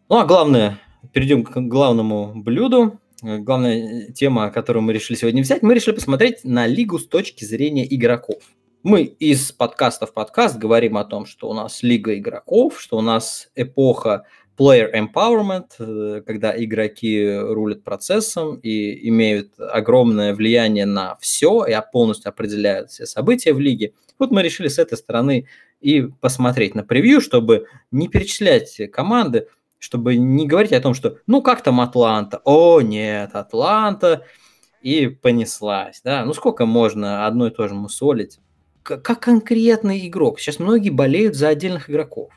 [0.08, 0.80] Ну а главное,
[1.12, 2.98] перейдем к главному блюду.
[3.22, 7.44] Э, главная тема, которую мы решили сегодня взять, мы решили посмотреть на лигу с точки
[7.44, 8.42] зрения игроков.
[8.82, 13.00] Мы из подкаста в подкаст говорим о том, что у нас лига игроков, что у
[13.00, 14.24] нас эпоха
[14.56, 22.28] player empowerment, э, когда игроки рулят процессом и имеют огромное влияние на все и полностью
[22.28, 23.94] определяют все события в лиге.
[24.18, 25.46] Вот мы решили с этой стороны
[25.80, 29.48] и посмотреть на превью, чтобы не перечислять команды,
[29.78, 34.24] чтобы не говорить о том, что ну как там Атланта, о нет, Атланта,
[34.82, 38.38] и понеслась, да, ну сколько можно одно и то же мусолить.
[38.82, 40.40] как конкретный игрок.
[40.40, 42.32] Сейчас многие болеют за отдельных игроков.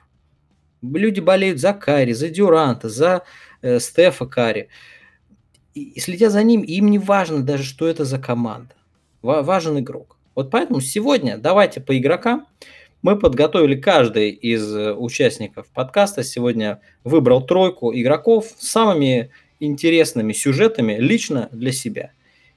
[0.82, 3.24] Люди болеют за Кари, за Дюранта, за
[3.62, 4.68] э, Стефа Кари.
[5.76, 8.74] И, и следя за ним, им не важно даже, что это за команда.
[9.22, 10.18] Ва- важен игрок.
[10.36, 12.48] Вот поэтому сегодня давайте по игрокам.
[13.02, 16.24] Мы подготовили каждый из э, участников подкаста.
[16.24, 22.12] Сегодня выбрал тройку игроков с самыми интересными сюжетами лично для себя.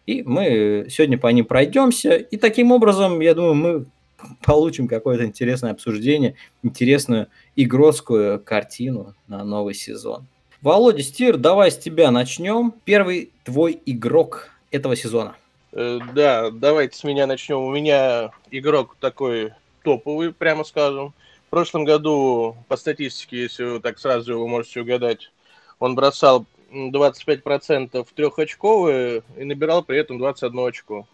[0.07, 2.17] И мы сегодня по ним пройдемся.
[2.17, 3.87] И таким образом, я думаю, мы
[4.45, 10.27] получим какое-то интересное обсуждение, интересную игротскую картину на новый сезон.
[10.61, 12.75] Володя Стир, давай с тебя начнем.
[12.85, 15.37] Первый твой игрок этого сезона.
[15.73, 17.61] Э, да, давайте с меня начнем.
[17.61, 19.53] У меня игрок такой
[19.85, 21.15] топовый, прямо скажем.
[21.47, 25.31] В прошлом году, по статистике, если вы так сразу вы можете угадать,
[25.79, 31.07] он бросал 25% трехочковые и набирал при этом 21 очко.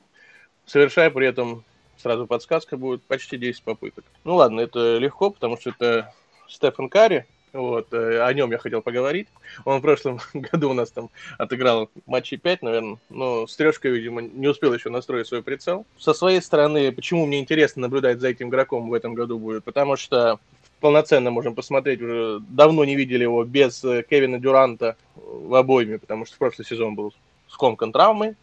[0.65, 1.65] Совершая при этом,
[1.99, 4.05] сразу подсказка будет, почти 10 попыток.
[4.25, 6.15] Ну ладно, это легко, потому что это
[6.49, 9.29] Стефан Карри, вот, э, о нем я хотел поговорить.
[9.65, 14.49] Он в прошлом году у нас там отыграл матчей 5, наверное, но с видимо, не
[14.49, 15.87] успел еще настроить свой прицел.
[15.99, 19.65] Со своей стороны, почему мне интересно наблюдать за этим игроком в этом году будет?
[19.65, 20.39] Потому что
[20.81, 26.27] полноценно можем посмотреть, уже давно не видели его без э, Кевина Дюранта в обойме, потому
[26.27, 27.13] что в прошлый сезон был
[27.49, 28.35] скомкан травмой.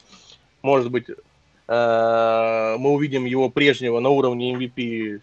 [0.62, 5.22] Может быть, э, мы увидим его прежнего на уровне MVP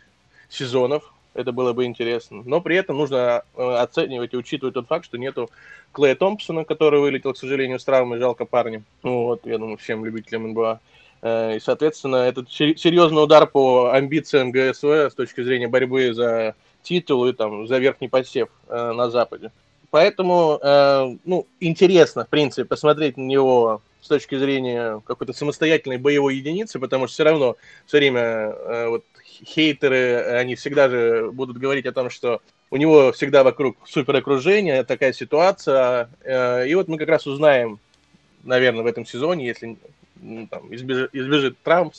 [0.49, 2.42] сезонов, это было бы интересно.
[2.44, 5.51] Но при этом нужно э, оценивать и учитывать тот факт, что нету
[5.92, 8.83] Клея Томпсона, который вылетел, к сожалению, с травмой, жалко парня.
[9.03, 10.81] Ну, вот, я думаю, всем любителям НБА.
[11.27, 17.33] И, соответственно, это серьезный удар по амбициям ГСВ с точки зрения борьбы за титул и
[17.33, 19.51] там за верхний посев э, на Западе.
[19.90, 26.37] Поэтому, э, ну, интересно, в принципе, посмотреть на него с точки зрения какой-то самостоятельной боевой
[26.37, 29.05] единицы, потому что все равно все время э, вот
[29.44, 34.85] хейтеры, они всегда же будут говорить о том, что у него всегда вокруг супер окружение,
[34.85, 36.11] такая ситуация.
[36.23, 37.79] Э, и вот мы как раз узнаем,
[38.42, 39.77] наверное, в этом сезоне, если
[40.20, 41.92] ну, там, избежит, избежит травм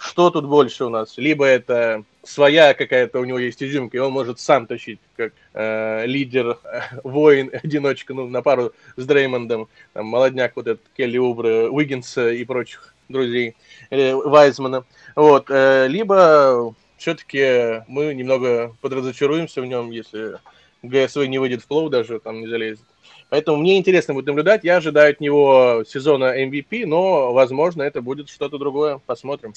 [0.00, 1.18] что тут больше у нас?
[1.18, 6.06] Либо это своя какая-то у него есть изюмка, и он может сам тащить, как э,
[6.06, 11.70] лидер, э, воин, одиночка, ну, на пару с Дреймондом, там, молодняк вот этот Келли Убры,
[11.70, 13.56] Уиггинса и прочих друзей,
[13.90, 14.84] или Вайзмана.
[15.16, 20.38] Вот, э, либо все-таки мы немного подразочаруемся в нем, если
[20.82, 22.84] ГСВ не выйдет в плоу даже, там не залезет.
[23.30, 24.64] Поэтому мне интересно будет наблюдать.
[24.64, 29.00] Я ожидаю от него сезона MVP, но, возможно, это будет что-то другое.
[29.06, 29.54] Посмотрим.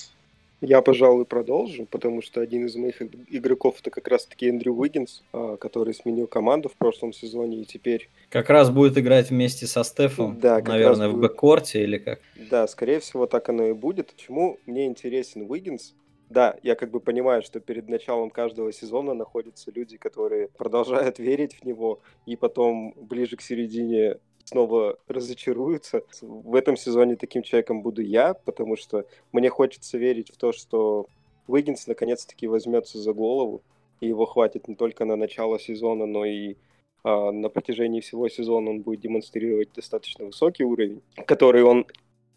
[0.65, 5.57] Я, пожалуй, продолжу, потому что один из моих игроков это как раз-таки Эндрю Уиггинс, а,
[5.57, 8.09] который сменил команду в прошлом сезоне и теперь...
[8.29, 12.21] Как раз будет играть вместе со Стефом, да, наверное, в бэккорте или как?
[12.49, 14.13] Да, скорее всего, так оно и будет.
[14.13, 15.95] Почему мне интересен Уиггинс?
[16.29, 21.55] Да, я как бы понимаю, что перед началом каждого сезона находятся люди, которые продолжают верить
[21.55, 26.03] в него, и потом ближе к середине снова разочаруются.
[26.21, 31.07] В этом сезоне таким человеком буду я, потому что мне хочется верить в то, что
[31.47, 33.61] Уиггинс наконец-таки возьмется за голову,
[33.99, 36.55] и его хватит не только на начало сезона, но и
[37.03, 41.85] а, на протяжении всего сезона он будет демонстрировать достаточно высокий уровень, который он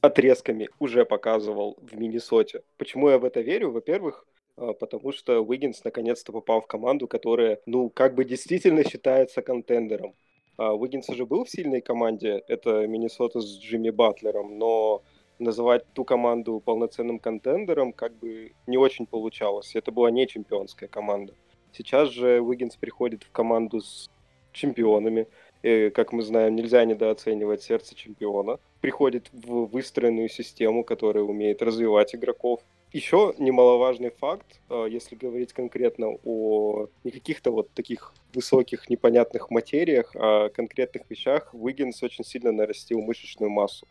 [0.01, 2.63] отрезками уже показывал в Миннесоте.
[2.77, 3.71] Почему я в это верю?
[3.71, 9.43] Во-первых, а, потому что Уиггинс наконец-то попал в команду, которая, ну, как бы действительно считается
[9.43, 10.15] контендером.
[10.57, 15.03] А, Уиггинс уже был в сильной команде, это Миннесота с Джимми Батлером, но
[15.39, 19.75] называть ту команду полноценным контендером как бы не очень получалось.
[19.75, 21.35] Это была не чемпионская команда.
[21.73, 24.11] Сейчас же Уиггинс приходит в команду с
[24.53, 25.29] чемпионами.
[25.63, 28.59] И, как мы знаем, нельзя недооценивать сердце чемпиона.
[28.81, 32.61] Приходит в выстроенную систему, которая умеет развивать игроков,
[32.97, 40.11] еще немаловажный факт, а, если говорить конкретно о не каких-то вот таких высоких непонятных материях,
[40.15, 43.87] а конкретных вещах, Уиггинс очень сильно нарастил мышечную массу.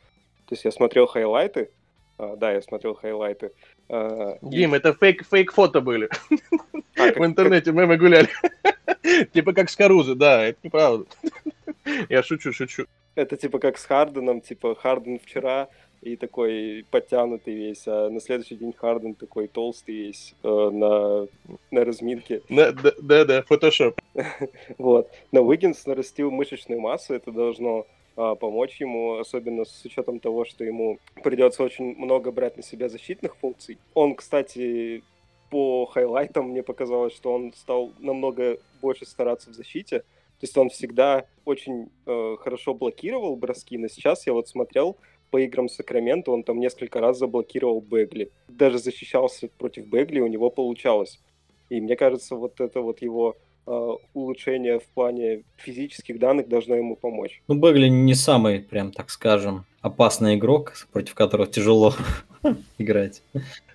[0.47, 1.69] То есть я смотрел хайлайты,
[2.17, 3.51] а, да, я смотрел хайлайты.
[3.89, 4.77] А, Дим, и...
[4.77, 6.09] это фейк, фейк-фото были.
[6.09, 7.87] А, как, В интернете как...
[7.87, 8.29] мы гуляли.
[9.33, 11.05] типа как с Карузы, да, это неправда.
[12.09, 12.87] я шучу, шучу.
[13.13, 15.69] Это типа как с Харденом, типа Харден вчера
[16.05, 21.27] и такой подтянутый весь, а на следующий день Харден такой толстый весь э, на,
[21.71, 22.41] на разминке.
[22.49, 23.99] Да-да, фотошоп.
[24.77, 25.09] вот.
[25.31, 27.87] Но Уиггинс нарастил мышечную массу, это должно
[28.17, 32.87] а, помочь ему, особенно с учетом того, что ему придется очень много брать на себя
[32.87, 33.77] защитных функций.
[33.93, 35.03] Он, кстати,
[35.49, 39.99] по хайлайтам мне показалось, что он стал намного больше стараться в защите.
[39.99, 44.97] То есть он всегда очень э, хорошо блокировал броски, но сейчас я вот смотрел,
[45.35, 48.29] по играм Сакрамента он там несколько раз заблокировал Бегли.
[48.47, 51.19] Даже защищался против Бегли, у него получалось.
[51.69, 53.35] И мне кажется, вот это вот его
[53.67, 57.41] э, улучшение в плане физических данных должно ему помочь.
[57.49, 61.93] Ну, Бегли не самый, прям так скажем, опасный игрок, против которого тяжело
[62.77, 63.21] играть.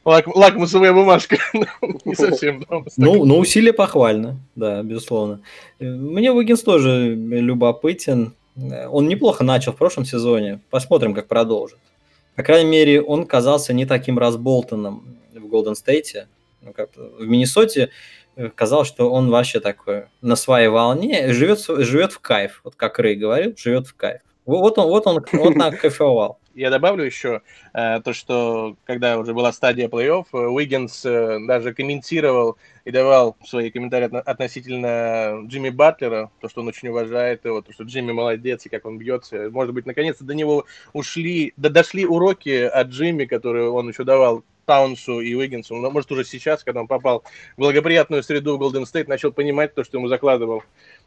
[0.07, 1.37] Лак, лакмусовая бумажка.
[2.07, 2.65] не совсем.
[2.97, 5.43] Ну, но усилие похвально, да, безусловно.
[5.79, 8.33] Мне Уиггинс тоже любопытен.
[8.91, 10.61] Он неплохо начал в прошлом сезоне.
[10.71, 11.79] Посмотрим, как продолжит.
[12.37, 16.29] По крайней мере, он казался не таким разболтанным в Голден Стейте.
[16.63, 17.91] Ну, в Миннесоте
[18.37, 22.61] э, казалось, что он вообще такой на своей волне, живет, живет в кайф.
[22.65, 24.21] Вот как Рэй говорил, живет в кайф.
[24.45, 26.40] Вот он, вот он, вот он кайфовал.
[26.55, 27.43] Я добавлю еще
[27.75, 33.37] э, то, что когда уже была стадия плей-офф, э, Уиггинс э, даже комментировал и давал
[33.45, 38.11] свои комментарии от, относительно Джимми Батлера, то, что он очень уважает его, то, что Джимми
[38.11, 39.49] молодец и как он бьется.
[39.51, 44.43] Может быть, наконец-то до него ушли, да, дошли уроки от Джимми, которые он еще давал
[44.67, 45.77] Таунсу и Уиггинсу.
[45.77, 47.23] Но, может, уже сейчас, когда он попал
[47.57, 50.65] в благоприятную среду в Голден Стейт, начал понимать то, что ему закладывал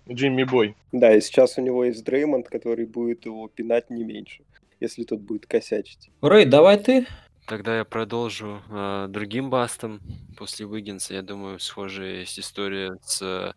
[0.10, 0.76] Джимми Бой.
[0.94, 4.42] Да, и сейчас у него есть Дреймонд, который будет его пинать не меньше
[4.84, 6.10] если тот будет косячить.
[6.22, 7.08] Рэй, давай ты.
[7.46, 10.00] Тогда я продолжу э, другим бастом
[10.38, 11.14] после Уиггинса.
[11.14, 13.54] Я думаю, схожая есть история с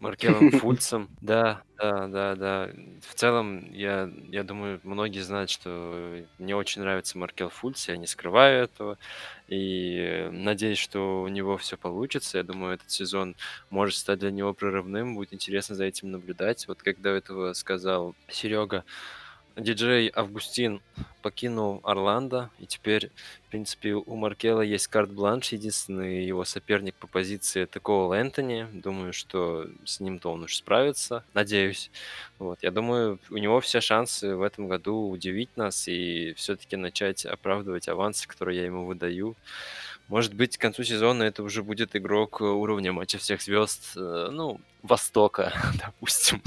[0.00, 1.08] Маркелом Фульцем.
[1.20, 2.70] Да, да, да, да.
[3.00, 8.08] В целом, я, я думаю, многие знают, что мне очень нравится Маркел Фульц, я не
[8.08, 8.98] скрываю этого.
[9.46, 12.38] И надеюсь, что у него все получится.
[12.38, 13.36] Я думаю, этот сезон
[13.70, 15.14] может стать для него прорывным.
[15.14, 16.66] Будет интересно за этим наблюдать.
[16.66, 18.84] Вот как до этого сказал Серега,
[19.58, 20.80] диджей Августин
[21.22, 23.10] покинул Орландо, и теперь,
[23.46, 25.48] в принципе, у Маркела есть карт-бланш.
[25.52, 28.66] Единственный его соперник по позиции Коул Энтони.
[28.72, 31.90] Думаю, что с ним-то он уж справится, надеюсь.
[32.38, 32.58] Вот.
[32.62, 37.88] Я думаю, у него все шансы в этом году удивить нас и все-таки начать оправдывать
[37.88, 39.36] авансы, которые я ему выдаю.
[40.08, 44.60] Может быть, к концу сезона это уже будет игрок уровня матча всех звезд, э, ну,
[44.82, 45.52] Востока,
[45.84, 46.40] допустим.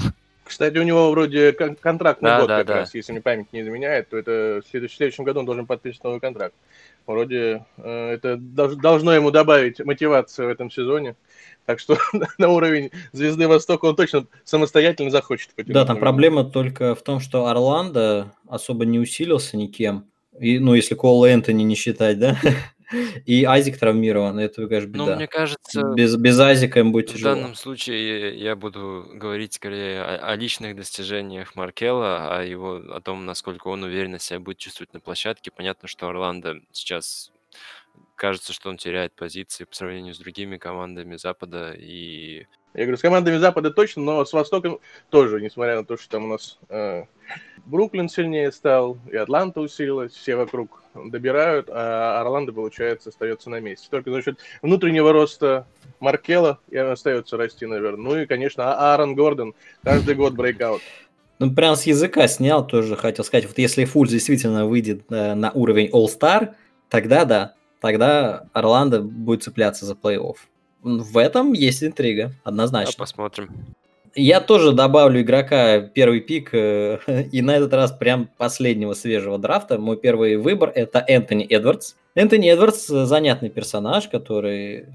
[0.44, 2.74] Кстати, у него вроде контрактный да, год да, как да.
[2.78, 6.20] раз, если мне память не изменяет, то это в следующем году он должен подписать новый
[6.20, 6.54] контракт.
[7.06, 11.16] Вроде э, это должно ему добавить мотивацию в этом сезоне.
[11.66, 11.96] Так что
[12.38, 15.50] на уровень звезды Востока он точно самостоятельно захочет.
[15.56, 20.06] Да, там проблема только в том, что Орландо особо не усилился никем.
[20.38, 22.36] И, ну, если Коул Энтони не считать, да?
[23.26, 27.34] И Айзик травмирован, это, конечно, Ну, мне кажется, Без, без Айзика им будет в тяжело.
[27.34, 33.24] данном случае я буду говорить скорее о, о личных достижениях Маркела, о его, о том,
[33.26, 35.50] насколько он уверенно себя будет чувствовать на площадке.
[35.50, 37.32] Понятно, что Орландо сейчас
[38.14, 43.02] кажется, что он теряет позиции по сравнению с другими командами Запада, и я говорю, с
[43.02, 47.04] командами Запада точно, но с Востоком тоже, несмотря на то, что там у нас э,
[47.66, 53.88] Бруклин сильнее стал, и Атланта усилилась, все вокруг добирают, а Орландо, получается, остается на месте.
[53.90, 55.66] Только за счет внутреннего роста
[56.00, 58.02] Маркела и остается расти, наверное.
[58.02, 60.80] Ну и, конечно, а Аарон Гордон каждый год брейкаут.
[61.38, 63.46] Ну, прям с языка снял, тоже хотел сказать.
[63.46, 66.54] Вот если Фуль действительно выйдет э, на уровень All-Star,
[66.88, 70.36] тогда да, тогда Орландо будет цепляться за плей-офф.
[70.82, 72.92] В этом есть интрига, однозначно.
[72.92, 73.50] Да, посмотрим.
[74.14, 76.98] Я тоже добавлю игрока первый пик, э,
[77.32, 79.78] и на этот раз прям последнего свежего драфта.
[79.78, 81.94] Мой первый выбор– это Энтони Эдвардс.
[82.14, 84.86] Энтони Эдвардс– занятный персонаж, который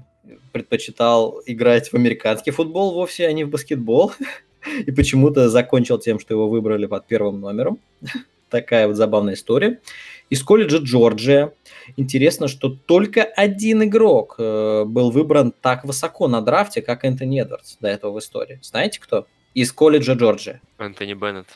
[0.52, 4.12] предпочитал играть в американский футбол вовсе, а не в баскетбол.
[4.86, 7.78] И почему-то закончил тем, что его выбрали под первым номером.
[8.50, 9.80] Такая вот забавная история.
[10.30, 11.54] Из колледжа Джорджия.
[11.96, 17.76] Интересно, что только один игрок э, был выбран так высоко на драфте, как Энтони Эдвардс
[17.80, 18.58] до этого в истории.
[18.62, 19.26] Знаете кто?
[19.54, 20.60] Из колледжа Джорджия.
[20.78, 21.46] Энтони Беннет.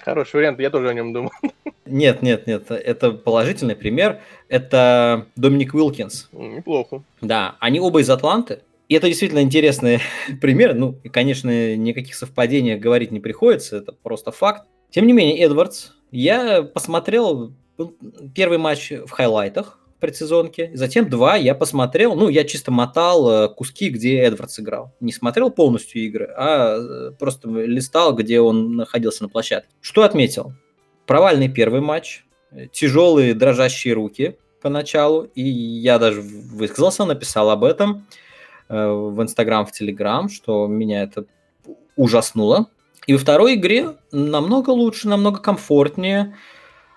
[0.00, 1.30] Хороший вариант, я тоже о нем думал.
[1.84, 4.20] Нет, нет, нет, это положительный пример.
[4.48, 6.28] Это Доминик Уилкинс.
[6.32, 7.02] Неплохо.
[7.20, 8.60] Да, они оба из Атланты.
[8.88, 10.00] И это действительно интересный
[10.40, 10.74] пример.
[10.74, 14.66] Ну, и, конечно, никаких совпадений говорить не приходится, это просто факт.
[14.90, 17.52] Тем не менее, Эдвардс, я посмотрел
[18.34, 23.88] первый матч в хайлайтах предсезонке, затем два я посмотрел, ну, я чисто мотал э, куски,
[23.88, 24.92] где Эдвардс играл.
[25.00, 29.70] Не смотрел полностью игры, а э, просто листал, где он находился на площадке.
[29.80, 30.52] Что отметил?
[31.06, 32.24] Провальный первый матч,
[32.72, 38.06] тяжелые дрожащие руки поначалу, и я даже высказался, написал об этом
[38.68, 41.24] э, в Инстаграм, в Телеграм, что меня это
[41.96, 42.66] ужаснуло.
[43.06, 46.36] И во второй игре намного лучше, намного комфортнее, Э,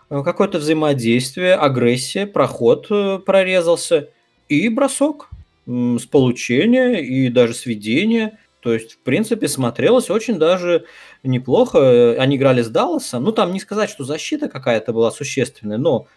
[0.10, 4.10] какое-то взаимодействие, агрессия, проход э, прорезался
[4.48, 5.30] и бросок
[5.68, 8.40] с получения и даже сведения.
[8.62, 10.86] То есть, в принципе, смотрелось очень даже
[11.24, 12.16] неплохо.
[12.20, 13.24] Они играли с Далласом.
[13.24, 16.08] Ну, там не сказать, что защита какая-то была существенная, но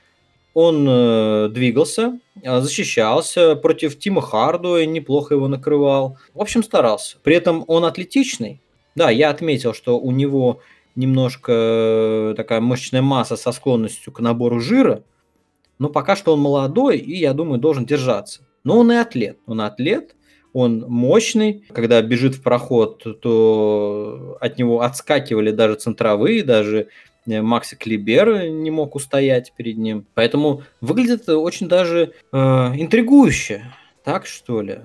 [0.55, 6.18] он э, двигался, э, защищался против Тима Хардуэ, неплохо его накрывал.
[6.34, 7.18] В общем, старался.
[7.22, 8.61] При этом он атлетичный.
[8.95, 10.61] Да, я отметил, что у него
[10.95, 15.03] немножко э, такая мышечная масса со склонностью к набору жира,
[15.78, 18.43] но пока что он молодой и, я думаю, должен держаться.
[18.64, 19.38] Но он и атлет.
[19.47, 20.14] Он атлет,
[20.53, 21.64] он мощный.
[21.72, 26.88] Когда бежит в проход, то от него отскакивали даже центровые, даже
[27.26, 30.07] э, Макси Клибер не мог устоять перед ним.
[30.14, 33.64] Поэтому выглядит очень даже э, интригующе.
[34.05, 34.80] Так что ли?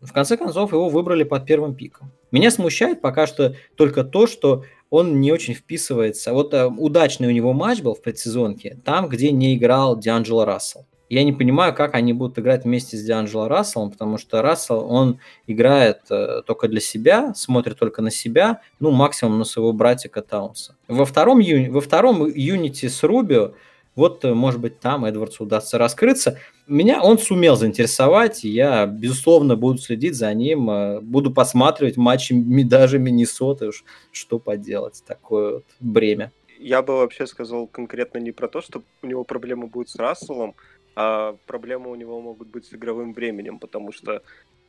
[0.00, 2.10] В конце концов, его выбрали под первым пиком.
[2.32, 6.32] Меня смущает пока что только то, что он не очень вписывается.
[6.32, 10.86] Вот э, удачный у него матч был в предсезонке, там, где не играл Дианджело Рассел.
[11.08, 15.18] Я не понимаю, как они будут играть вместе с Дианджело Расселом, потому что Рассел, он
[15.46, 20.76] играет э, только для себя, смотрит только на себя, ну, максимум на своего братика Таунса.
[20.86, 23.54] Во втором, юни, во втором юнити с Рубио,
[23.96, 26.38] вот, э, может быть, там Эдвардсу удастся раскрыться.
[26.70, 33.00] Меня он сумел заинтересовать, я, безусловно, буду следить за ним, э, буду посматривать матчи даже
[33.00, 36.30] Миннесоты, уж что поделать, такое вот бремя.
[36.60, 40.54] Я бы вообще сказал конкретно не про то, что у него проблемы будут с Расселом,
[40.94, 44.22] а проблемы у него могут быть с игровым временем, потому что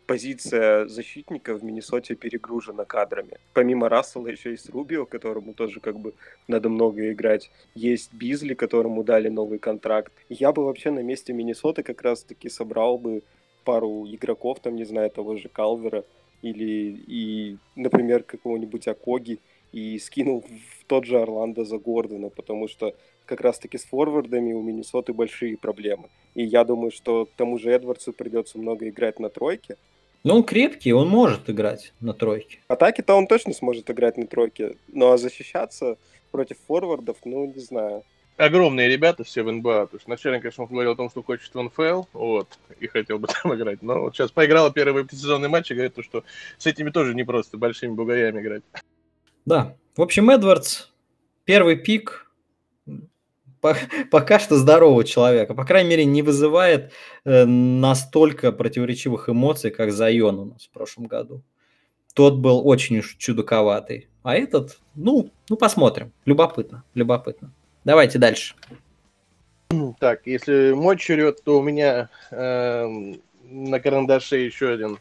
[0.07, 3.37] позиция защитника в Миннесоте перегружена кадрами.
[3.53, 6.13] Помимо Рассела еще есть Рубио, которому тоже как бы
[6.47, 7.51] надо много играть.
[7.75, 10.11] Есть Бизли, которому дали новый контракт.
[10.29, 13.23] Я бы вообще на месте Миннесоты как раз-таки собрал бы
[13.63, 16.03] пару игроков, там, не знаю, того же Калвера
[16.41, 19.39] или, и, например, какого-нибудь Акоги,
[19.71, 22.93] и скинул в тот же Орландо за Гордона, потому что
[23.25, 26.09] как раз-таки с форвардами у Миннесоты большие проблемы.
[26.35, 29.77] И я думаю, что тому же Эдвардсу придется много играть на тройке,
[30.23, 32.59] но он крепкий, он может играть на тройке.
[32.67, 34.75] Атаки-то он точно сможет играть на тройке.
[34.87, 35.97] Ну а защищаться
[36.29, 38.03] против форвардов, ну, не знаю.
[38.37, 39.87] Огромные ребята все в НБА.
[39.87, 42.47] То есть вначале, конечно, он говорил о том, что хочет в НФЛ, вот,
[42.79, 43.81] и хотел бы там играть.
[43.81, 46.23] Но вот сейчас поиграл первый сезонный матч и говорит, что
[46.57, 48.63] с этими тоже не просто большими бугаями играть.
[49.45, 49.75] Да.
[49.95, 50.87] В общем, Эдвардс,
[51.45, 52.30] первый пик,
[54.11, 55.53] пока что здорового человека.
[55.53, 56.91] По крайней мере, не вызывает
[57.25, 61.43] э, настолько противоречивых эмоций, как Зайон у нас в прошлом году.
[62.13, 64.09] Тот был очень уж чудаковатый.
[64.23, 66.11] А этот, ну, ну посмотрим.
[66.25, 67.53] Любопытно, любопытно.
[67.83, 68.55] Давайте дальше.
[69.99, 74.99] Так, если мой черед, то у меня э, на карандаше еще один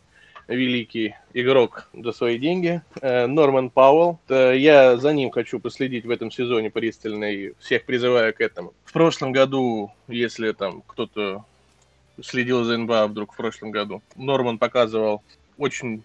[0.55, 4.19] великий игрок за свои деньги, э, Норман Пауэлл.
[4.29, 8.75] Я за ним хочу последить в этом сезоне пристально и всех призываю к этому.
[8.85, 11.45] В прошлом году, если там кто-то
[12.21, 15.23] следил за НБА вдруг в прошлом году, Норман показывал
[15.57, 16.03] очень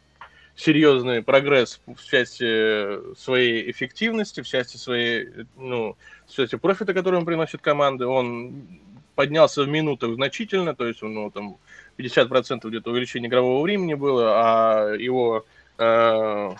[0.55, 7.25] серьезный прогресс в части своей эффективности, в части своей, ну, в части профита, который он
[7.25, 8.05] приносит команды.
[8.05, 8.79] Он
[9.15, 11.57] поднялся в минутах значительно, то есть, ну, там,
[11.97, 15.45] 50% где-то увеличение игрового времени было, а его
[15.77, 15.83] э,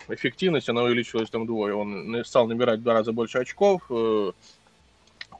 [0.10, 1.74] эффективность, она увеличилась там вдвое.
[1.74, 4.32] Он стал набирать в два раза больше очков, э,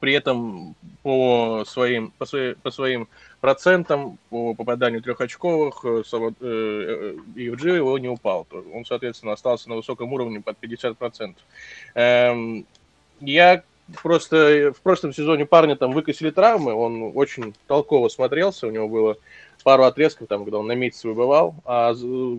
[0.00, 3.08] при этом по своим, по, свои, по своим
[3.40, 6.02] процентам, по попаданию трехочковых, э,
[7.34, 8.46] EFG его не упал.
[8.74, 11.34] Он, соответственно, остался на высоком уровне под 50%.
[11.94, 12.66] Эм,
[13.20, 13.62] я
[14.02, 19.16] просто в прошлом сезоне парня там выкосили травмы, он очень толково смотрелся, у него было
[19.66, 21.92] пару отрезков, там, когда он на месяц выбывал, а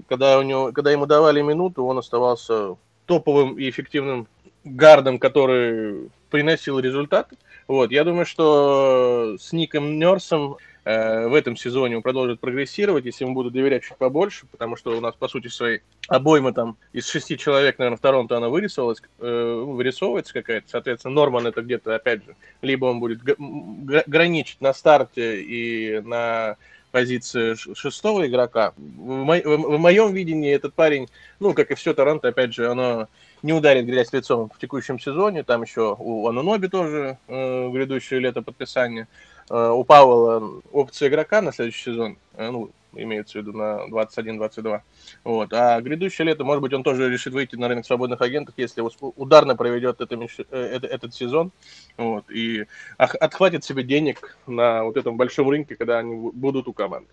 [0.08, 4.30] когда, у него, когда ему давали минуту, он оставался топовым и эффективным
[4.64, 7.28] гардом, который приносил результат.
[7.68, 10.56] Вот, я думаю, что с Ником Нерсом
[10.86, 14.98] э, в этом сезоне он продолжит прогрессировать, если ему будут доверять чуть побольше, потому что
[14.98, 19.02] у нас, по сути, своей обоймы там из шести человек, наверное, в Торонто она вырисовалась,
[19.20, 20.70] э, вырисовывается какая-то.
[20.70, 26.56] Соответственно, Норман это где-то, опять же, либо он будет граничить на старте и на
[26.98, 28.74] позиции шестого игрока.
[28.76, 31.08] В, мо- в моем видении этот парень,
[31.40, 33.08] ну, как и все Торонто, опять же, оно
[33.44, 35.44] не ударит грязь лицом в текущем сезоне.
[35.44, 39.08] Там еще у Ануноби тоже э, грядущее лето подписание.
[39.52, 42.18] Э, у Пауэлла опция игрока на следующий сезон.
[42.34, 42.72] Э, ну,
[43.02, 44.82] имеется в виду на 21-22.
[45.24, 45.54] Вот.
[45.54, 49.56] А грядущее лето, может быть, он тоже решит выйти на рынок свободных агентов, если ударно
[49.56, 51.52] проведет это, э, этот сезон.
[51.98, 52.30] Вот.
[52.30, 52.66] И
[52.98, 57.08] отхватит себе денег на вот этом большом рынке, когда они будут у команд.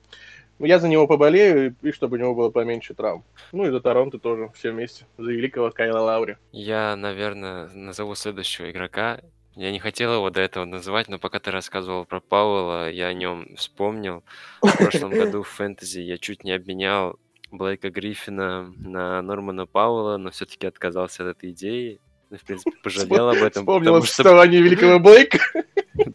[0.61, 3.24] Я за него поболею, и чтобы у него было поменьше травм.
[3.51, 5.05] Ну и за Торонто тоже все вместе.
[5.18, 6.37] За великого Кайла Лаури.
[6.53, 9.20] Я, наверное, назову следующего игрока.
[9.57, 13.13] Я не хотел его до этого называть, но пока ты рассказывал про Пауэлла, я о
[13.15, 14.25] нем вспомнил.
[14.61, 17.19] В прошлом году в фэнтези я чуть не обменял
[17.53, 22.01] Блейка Гриффина на Нормана Пауэлла, но все-таки отказался от этой идеи.
[22.31, 23.63] Ну, в принципе, пожалел об этом.
[23.63, 25.39] Вспомнил потому что- великого Блейка.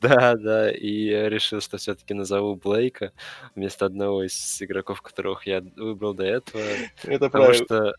[0.01, 3.13] Да, да, и я решил, что все-таки назову Блейка
[3.55, 6.61] вместо одного из игроков, которых я выбрал до этого.
[7.03, 7.65] Это Потому правильно.
[7.65, 7.95] что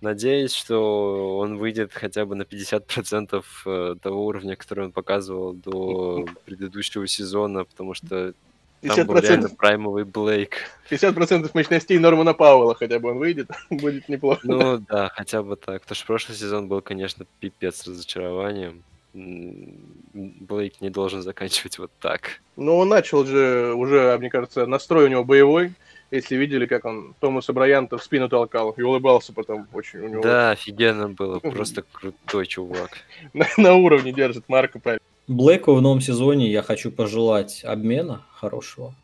[0.00, 6.26] надеюсь, что он выйдет хотя бы на 50% э, того уровня, который он показывал до
[6.44, 8.34] предыдущего сезона, потому что
[8.82, 10.56] там был реально 50%, праймовый Блейк.
[10.90, 14.40] 50% мощностей Нормана Пауэлла хотя бы он выйдет, будет неплохо.
[14.44, 15.82] Ну да, хотя бы так.
[15.82, 18.82] Потому что прошлый сезон был, конечно, пипец разочарованием.
[19.14, 22.42] Блейк не должен заканчивать вот так.
[22.56, 25.72] Но он начал же уже, мне кажется, настрой у него боевой.
[26.10, 30.22] Если видели, как он Томаса Брайанта в спину толкал и улыбался потом очень у него
[30.22, 31.38] Да, офигенно было.
[31.40, 32.90] Просто крутой чувак.
[33.32, 35.02] на, на уровне держит Марка правильно.
[35.26, 38.94] Блейку в новом сезоне я хочу пожелать обмена хорошего.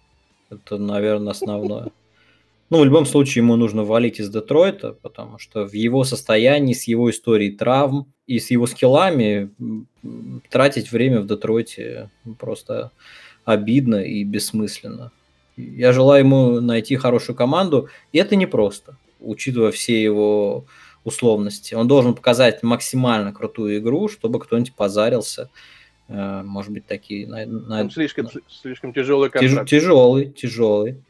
[0.51, 1.91] Это, наверное, основное.
[2.71, 6.85] Ну, в любом случае, ему нужно валить из Детройта, потому что в его состоянии, с
[6.85, 9.51] его историей травм и с его скиллами
[10.49, 12.93] тратить время в Детройте просто
[13.45, 15.13] обидно и бессмысленно.
[15.57, 20.65] Я желаю ему найти хорошую команду, и это непросто, учитывая все его
[21.05, 21.75] условности.
[21.75, 25.51] Он должен показать максимально крутую игру, чтобы кто-нибудь позарился.
[26.09, 27.27] Э, Может быть, такие...
[27.27, 29.69] на- на- Там слишком, слишком тяжелый тяж- контракт.
[29.69, 31.03] тяжелый, тяжелый.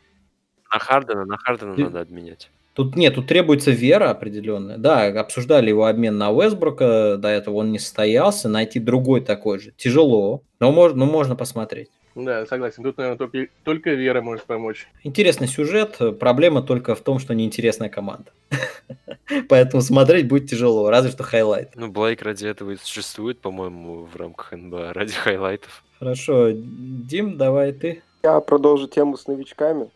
[0.73, 2.51] На Хардена, на Хардена Ты- надо обменять.
[2.75, 4.79] Тут нет, тут требуется вера определенная.
[4.79, 8.49] Да, обсуждали его обмен на Уэстбрука, до этого он не состоялся.
[8.49, 11.91] Найти другой такой же тяжело, но можно, но можно посмотреть.
[12.15, 12.83] Да, согласен.
[12.83, 14.87] Тут, наверное, только, только Вера может помочь.
[15.03, 18.33] Интересный сюжет, проблема только в том, что неинтересная команда.
[19.49, 21.71] Поэтому смотреть будет тяжело, разве что highlight.
[21.75, 25.85] Ну, Блейк ради этого и существует, по-моему, в рамках НБА, ради хайлайтов.
[25.99, 28.03] Хорошо, Дим, давай ты.
[28.23, 29.91] Я продолжу тему с новичками.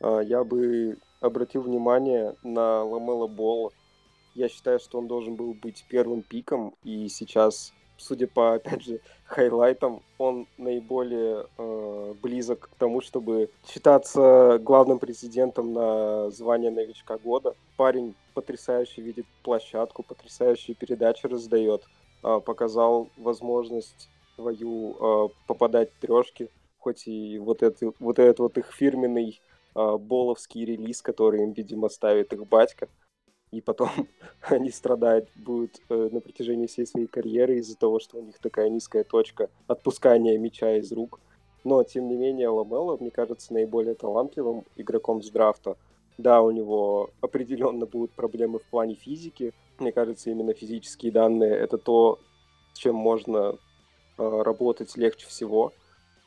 [0.00, 3.70] А, Я бы обратил внимание на Ламела Болла.
[4.34, 9.00] Я считаю, что он должен был быть первым пиком, и сейчас, судя по, опять же,
[9.24, 17.54] хайлайтам, он наиболее э, близок к тому, чтобы считаться главным президентом на звание новичка года.
[17.76, 21.82] Парень потрясающе видит площадку, потрясающие передачи раздает,
[22.22, 28.58] а, показал возможность свою а, попадать в трешки, хоть и вот, это, вот этот вот
[28.58, 29.40] их фирменный
[29.74, 32.88] а, боловский релиз, который им, видимо, ставит их батька,
[33.56, 33.88] и потом
[34.42, 38.68] они страдать будут э, на протяжении всей своей карьеры из-за того, что у них такая
[38.68, 41.20] низкая точка отпускания мяча из рук.
[41.64, 45.76] Но, тем не менее, Ламело, мне кажется, наиболее талантливым игроком с драфта.
[46.18, 49.52] Да, у него определенно будут проблемы в плане физики.
[49.78, 52.20] Мне кажется, именно физические данные— это то,
[52.72, 53.54] с чем можно
[54.18, 55.72] э, работать легче всего.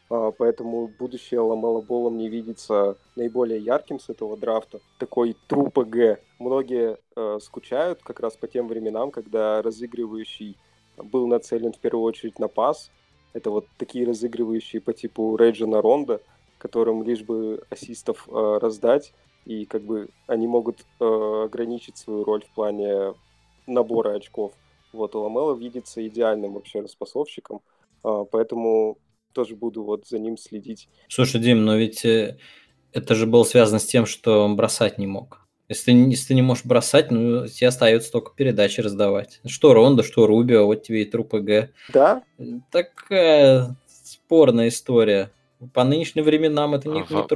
[0.09, 4.79] А, Поэтому будущее Ламела Болла мне видится наиболее ярким с этого драфта.
[4.97, 6.19] Такой true PG.
[6.39, 10.57] Многие э, скучают как раз по тем временам, когда разыгрывающий
[10.97, 12.91] был нацелен в первую очередь на пас.
[13.33, 16.21] Это вот такие разыгрывающие по типу Рейджина Ронда,
[16.57, 19.13] которым лишь бы ассистов э, раздать,
[19.45, 23.13] и как бы они могут э, ограничить свою роль в плане
[23.67, 24.53] набора очков.
[24.91, 27.61] Вот, у Ламела видится идеальным вообще распасовщиком,
[28.03, 28.97] а, поэтому
[29.33, 30.89] тоже буду вот за ним следить.
[31.07, 32.37] Слушай, Дим, но ведь э,
[32.91, 35.47] это же было связано с тем, что он бросать не мог.
[35.67, 39.39] Если ты, не- если ты не можешь бросать, ну, тебе остается только передачи раздавать.
[39.45, 41.69] Что Ронда, что Рубио, вот тебе и труп ПГ.
[41.93, 42.23] Да,
[42.71, 45.31] Такая спорная история.
[45.73, 47.27] По нынешним временам это не, не Ага.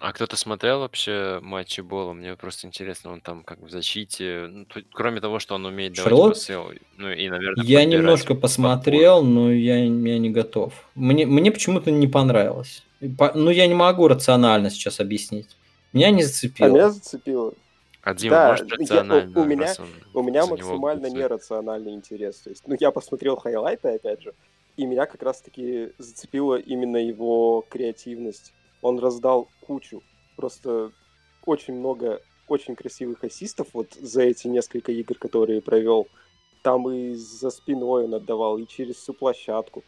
[0.00, 2.12] А кто-то смотрел вообще матчи Бола?
[2.12, 5.94] Мне просто интересно, он там как в защите, ну, тут кроме того, что он умеет
[5.94, 6.58] давать пасы,
[6.98, 8.42] ну и, наверное, Я подбирать немножко подбор.
[8.42, 10.74] посмотрел, но я, я не готов.
[10.94, 12.82] Мне, мне почему-то не понравилось.
[13.00, 15.56] И по- ну, я не могу рационально сейчас объяснить.
[15.92, 16.68] Меня не а зацепило.
[16.68, 17.54] меня зацепило.
[18.02, 20.56] А Дима Да, может я- у- рационально, у меня- раз он У меня за него
[20.58, 21.24] максимально голосует?
[21.24, 22.36] нерациональный интерес.
[22.36, 24.32] То есть, ну, я посмотрел хайлайты, опять же,
[24.76, 28.52] и меня как раз-таки зацепила именно его креативность.
[28.82, 30.02] Он раздал кучу,
[30.36, 30.92] просто
[31.44, 36.06] очень много очень красивых ассистов вот за эти несколько игр, которые провел.
[36.62, 39.84] Там и за спиной он отдавал, и через всю площадку.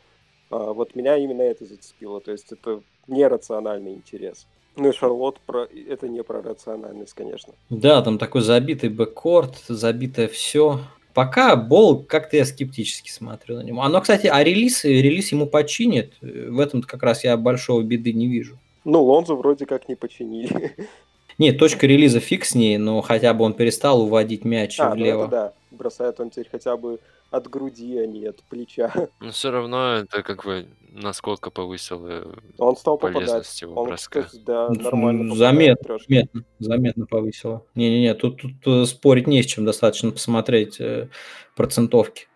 [0.50, 2.20] А, вот меня именно это зацепило.
[2.20, 4.46] То есть это нерациональный интерес.
[4.76, 5.64] Ну и Шарлот про...
[5.64, 7.54] это не про рациональность, конечно.
[7.68, 10.80] Да, там такой забитый бэккорт, забитое все.
[11.14, 13.82] Пока Бол как-то я скептически смотрю на него.
[13.82, 16.14] Оно, кстати, а релиз, релиз ему починит.
[16.20, 18.56] В этом как раз я большого беды не вижу.
[18.88, 20.74] Ну, Лонзу вроде как не починили.
[21.38, 24.94] Нет, точка релиза фиг с ней, но хотя бы он перестал уводить мяч А, ну
[24.94, 25.22] влево.
[25.24, 25.52] это да.
[25.70, 26.98] Бросает он теперь хотя бы
[27.30, 28.90] от груди, а не от плеча.
[29.20, 34.22] Но все равно это как бы, насколько повысил Он стал полезность его он, броска?
[34.22, 37.62] Кстати, да, нормально заметно, заметно, заметно повысило.
[37.74, 41.10] Не-не-не, тут, тут, тут спорить не с чем, достаточно посмотреть э,
[41.54, 42.26] процентовки.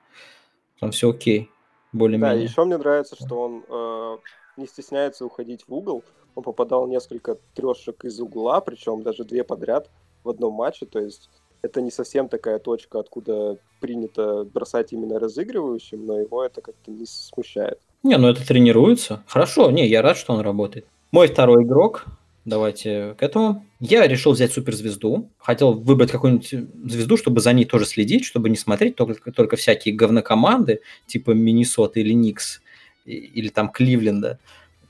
[0.81, 1.49] Там все окей,
[1.95, 2.37] более-менее.
[2.37, 4.19] Да, еще мне нравится, что он э,
[4.59, 6.05] не стесняется уходить в угол.
[6.35, 9.91] Он попадал несколько трешек из угла, причем даже две подряд
[10.25, 10.87] в одном матче.
[10.87, 11.29] То есть
[11.63, 17.07] это не совсем такая точка, откуда принято бросать именно разыгрывающим, но его это как-то не
[17.07, 17.79] смущает.
[18.03, 19.23] Не, ну это тренируется.
[19.27, 20.87] Хорошо, не, я рад, что он работает.
[21.13, 22.07] Мой второй игрок,
[22.45, 23.65] давайте к этому.
[23.79, 25.29] Я решил взять суперзвезду.
[25.39, 26.51] Хотел выбрать какую-нибудь
[26.91, 32.01] звезду, чтобы за ней тоже следить, чтобы не смотреть только, только всякие говнокоманды, типа Миннесота
[32.01, 32.61] или Никс,
[33.05, 34.39] или там Кливленда,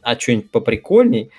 [0.02, 1.30] а что-нибудь поприкольней.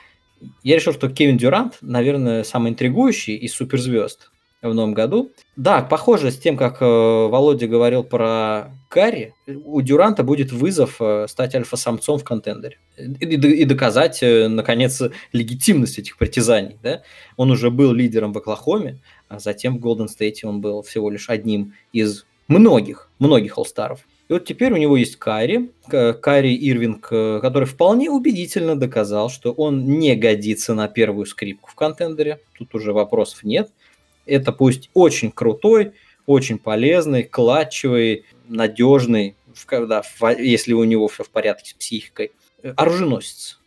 [0.63, 4.29] Я решил, что Кевин Дюрант, наверное, самый интригующий из суперзвезд
[4.61, 5.31] в новом году.
[5.55, 11.27] Да, похоже с тем, как э, Володя говорил про Карри, у Дюранта будет вызов э,
[11.27, 15.01] стать альфа-самцом в контендере и, и доказать, э, наконец,
[15.33, 16.77] легитимность этих притязаний.
[16.81, 17.01] Да?
[17.35, 21.29] Он уже был лидером в Оклахоме, а затем в Голден Стейте он был всего лишь
[21.29, 23.99] одним из многих, многих олстаров.
[24.29, 27.07] И вот теперь у него есть Карри, Карри Ирвинг,
[27.41, 32.39] который вполне убедительно доказал, что он не годится на первую скрипку в контендере.
[32.57, 33.69] Тут уже вопросов нет–
[34.25, 35.93] это пусть очень крутой,
[36.25, 40.01] очень полезный, клатчевый, надежный, когда,
[40.37, 43.59] если у него все в порядке с психикой, э, оруженосец.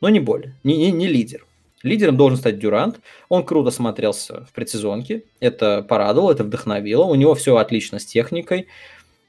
[0.00, 1.46] Но не более, не, не, не лидер.
[1.82, 3.00] Лидером должен стать Дюрант.
[3.28, 5.24] Он круто смотрелся в предсезонке.
[5.40, 7.04] Это порадовало, это вдохновило.
[7.04, 8.68] У него все отлично с техникой.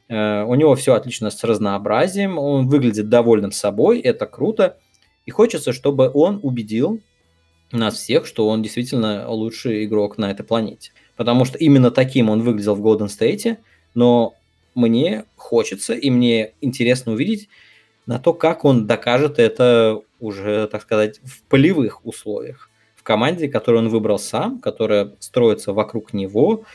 [0.07, 2.37] Э, у него все отлично с разнообразием.
[2.37, 3.99] Он выглядит довольным собой.
[3.99, 4.77] Это круто.
[5.25, 7.01] И хочется, чтобы он убедил
[7.71, 10.91] нас всех, что он действительно лучший игрок на этой планете.
[11.15, 13.57] Потому что именно таким он выглядел в Golden State,
[13.93, 14.35] но
[14.75, 17.49] мне хочется и мне интересно увидеть
[18.05, 22.69] на то, как он докажет это уже, так сказать, в полевых условиях.
[22.95, 26.65] В команде, которую он выбрал сам, которая строится вокруг него,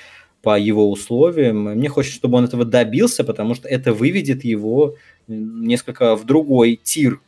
[0.43, 1.65] по его условиям.
[1.65, 4.97] Мне хочется, чтобы он этого добился, потому что это выведет его
[5.29, 7.21] несколько в другой тир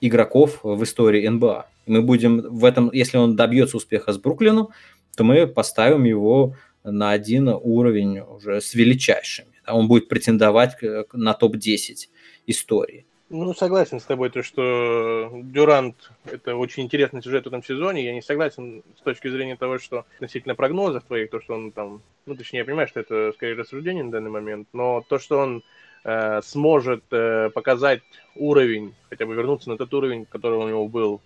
[0.00, 1.66] игроков в истории НБА.
[1.86, 4.68] Мы будем в этом, если он добьется успеха с Бруклином,
[5.16, 6.54] то мы поставим его
[6.84, 9.48] на один уровень уже с величайшими.
[9.66, 10.76] Он будет претендовать
[11.12, 12.08] на топ-10
[12.46, 13.06] истории.
[13.28, 18.04] Ну, согласен с тобой, то, что Дюрант– это очень интересный сюжет в этом сезоне.
[18.04, 22.02] Я не согласен с точки зрения того, что относительно прогнозов твоих, то, что он там,
[22.26, 25.64] ну, точнее, я понимаю, что это скорее рассуждение на данный момент, но то, что он
[26.04, 28.02] э, сможет э, показать
[28.36, 31.20] уровень, хотя бы вернуться на тот уровень, который у него был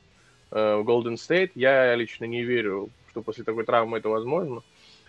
[0.50, 1.52] Э, в Golden State.
[1.54, 4.62] Я лично не верю, что после такой травмы это возможно.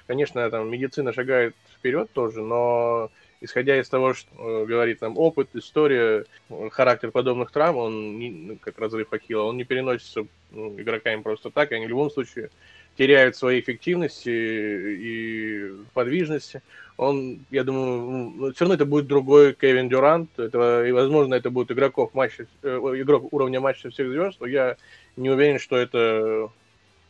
[0.07, 3.09] Конечно, там медицина шагает вперед тоже, но
[3.41, 6.25] исходя из того, что э, говорит нам опыт, история,
[6.71, 11.49] характер подобных травм, он, не, ну, как разрыв Ахилла, он не переносится ну, игроками просто
[11.49, 12.49] так, они в любом случае
[12.97, 16.61] теряют свои эффективности и подвижности.
[16.97, 21.49] Он, я думаю, ну, все равно это будет другой Кевин Дюрант, это, и, возможно, это
[21.49, 24.77] будет игроков матча, э, игрок уровня матча всех звезд, но я
[25.15, 26.47] не уверен, что это э,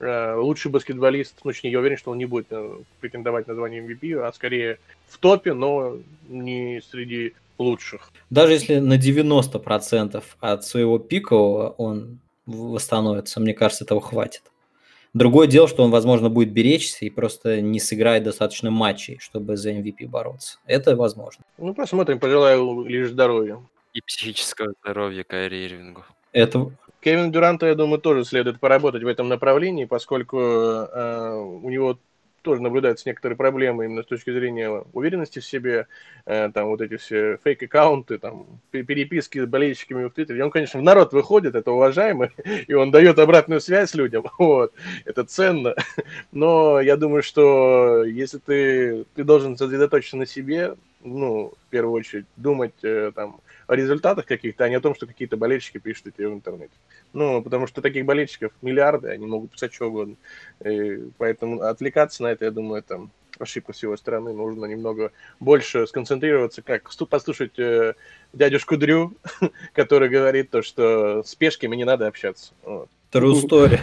[0.02, 4.20] лучший баскетболист, ну, точнее, я уверен, что он не будет э, претендовать на звание MVP,
[4.20, 5.98] а скорее в топе, но
[6.28, 8.12] не среди лучших.
[8.30, 14.44] Даже если на 90% от своего пикового он восстановится, мне кажется, этого хватит.
[15.14, 19.72] Другое дело, что он, возможно, будет беречься и просто не сыграет достаточно матчей, чтобы за
[19.72, 20.58] MVP бороться.
[20.66, 21.44] Это возможно.
[21.58, 23.62] Ну, посмотрим, пожелаю лишь здоровья.
[23.94, 26.06] И психического здоровья Кайри Ирвингу.
[26.32, 26.72] Это,
[27.02, 31.98] Кевин Дюранту, я думаю, тоже следует поработать в этом направлении, поскольку э, у него
[32.44, 35.88] тоже наблюдаются некоторые проблемы именно с точки зрения уверенности в себе,
[36.26, 40.44] э, там вот эти все фейк-аккаунты, там переписки с болельщиками в Твиттере.
[40.44, 42.30] Он, конечно, в народ выходит, это уважаемый,
[42.68, 44.74] и он дает обратную связь людям, вот,
[45.06, 45.76] это ценно.
[46.32, 52.26] Но я думаю, что если ты, ты должен сосредоточиться на себе, ну, в первую очередь,
[52.38, 53.40] думать э, там
[53.72, 56.74] о результатах каких-то, а не о том, что какие-то болельщики пишут тебе в интернете.
[57.14, 60.16] Ну, потому что таких болельщиков миллиарды, они могут писать что угодно.
[60.66, 63.08] И поэтому отвлекаться на это, я думаю, это
[63.40, 64.34] ошибка с его стороны.
[64.34, 67.94] Нужно немного больше сконцентрироваться, как послушать э,
[68.34, 69.16] дядюшку Дрю,
[69.74, 72.52] который говорит то, что с пешками не надо общаться.
[72.64, 72.90] Вот.
[73.14, 73.80] True story.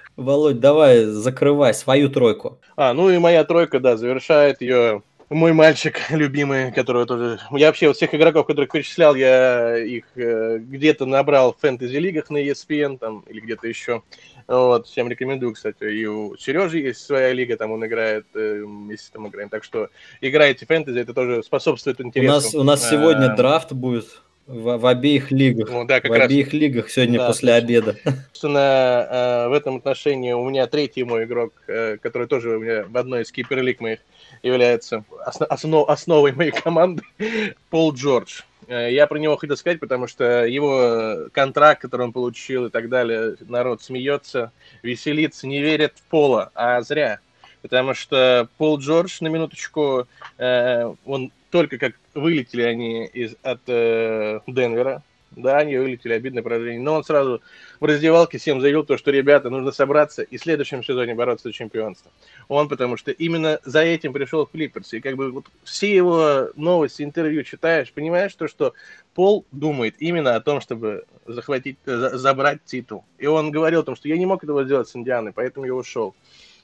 [0.16, 2.60] Володь, давай закрывай свою тройку.
[2.76, 7.38] А, ну и моя тройка, да, завершает ее мой мальчик любимый, которого тоже...
[7.52, 12.38] Я вообще вот всех игроков, которых перечислял, я их э, где-то набрал в фэнтези-лигах на
[12.44, 14.02] ESPN там, или где-то еще.
[14.48, 15.84] Вот, всем рекомендую, кстати.
[15.84, 18.64] И у Сережи есть своя лига, там он играет, э,
[19.12, 19.48] там играем.
[19.48, 19.88] Так что
[20.20, 22.32] играйте фэнтези, это тоже способствует интересу.
[22.32, 25.70] У нас, у нас сегодня а, драфт будет В, в обеих лигах.
[25.70, 26.24] Ну, да, как в раз.
[26.24, 27.94] обеих лигах сегодня Да, после обеда.
[28.32, 32.84] Собственно, э, в этом отношении у меня третий мой игрок, э, который тоже у меня
[32.88, 34.00] в одной из киперлиг моих
[34.42, 37.02] является осно- основ- основой моей команды,
[37.70, 38.40] Пол Джордж.
[38.66, 42.88] Э, Я про него хотел сказать, потому что его контракт, который он получил и так
[42.88, 44.50] далее, народ смеется,
[44.82, 47.20] веселится, не верит в Пола, а зря.
[47.62, 50.06] Потому что Пол Джордж, на минуточку,
[50.38, 55.02] э, он только как вылетели они из, от э, Денвера,
[55.32, 57.40] да, они вылетели, обидное поражение, но он сразу
[57.78, 61.52] в раздевалке всем заявил то, что, ребята, нужно собраться и в следующем сезоне бороться за
[61.52, 62.10] чемпионство.
[62.48, 64.92] Он, потому что именно за этим пришел в Клиперс.
[64.92, 68.74] И как бы вот все его новости, интервью читаешь, понимаешь то, что
[69.14, 73.04] Пол думает именно о том, чтобы захватить, за- забрать титул.
[73.18, 75.74] И он говорил о том, что я не мог этого сделать с Индианой, поэтому я
[75.74, 76.14] ушел.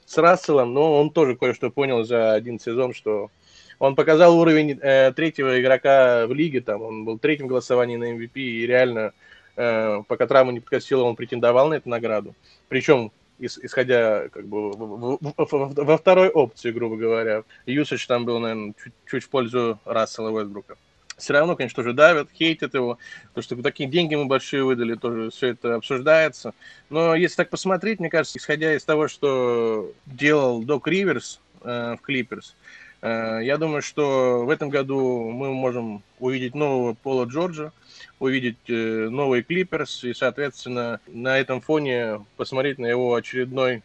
[0.07, 3.29] С Расселом, но он тоже кое-что понял за один сезон, что
[3.77, 8.13] он показал уровень э, третьего игрока в лиге, там он был третьим в голосовании на
[8.13, 9.11] MVP, и реально,
[9.57, 12.35] э, пока травма не подкосила, он претендовал на эту награду.
[12.69, 18.23] Причем, ис- исходя как бы в- в- в- во второй опции, грубо говоря, Юсач там
[18.23, 20.77] был, наверное, чуть, чуть в пользу Рассела Уэсбрука.
[21.17, 22.99] Все равно, конечно, тоже давят, хейтят его,
[23.33, 26.53] то, что такие деньги мы большие выдали, тоже все это обсуждается.
[26.89, 32.01] Но если так посмотреть, мне кажется, исходя из того, что делал Док Риверс э, в
[32.03, 32.55] Клиперс,
[33.01, 37.71] Э, Я думаю, что в этом году мы можем увидеть нового Пола Джорджа,
[38.19, 43.83] увидеть э, новый Клиперс и, соответственно, на этом фоне посмотреть на его очередной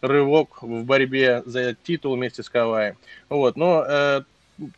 [0.00, 2.96] рывок в борьбе за титул вместе с Каваем.
[3.28, 4.22] Вот, но э,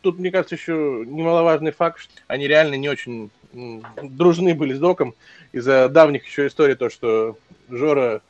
[0.01, 3.29] тут, мне кажется, еще немаловажный факт, что они реально не очень
[4.01, 5.15] дружны были с Доком
[5.51, 7.37] из-за давних еще историй, то, что
[7.69, 8.21] Жора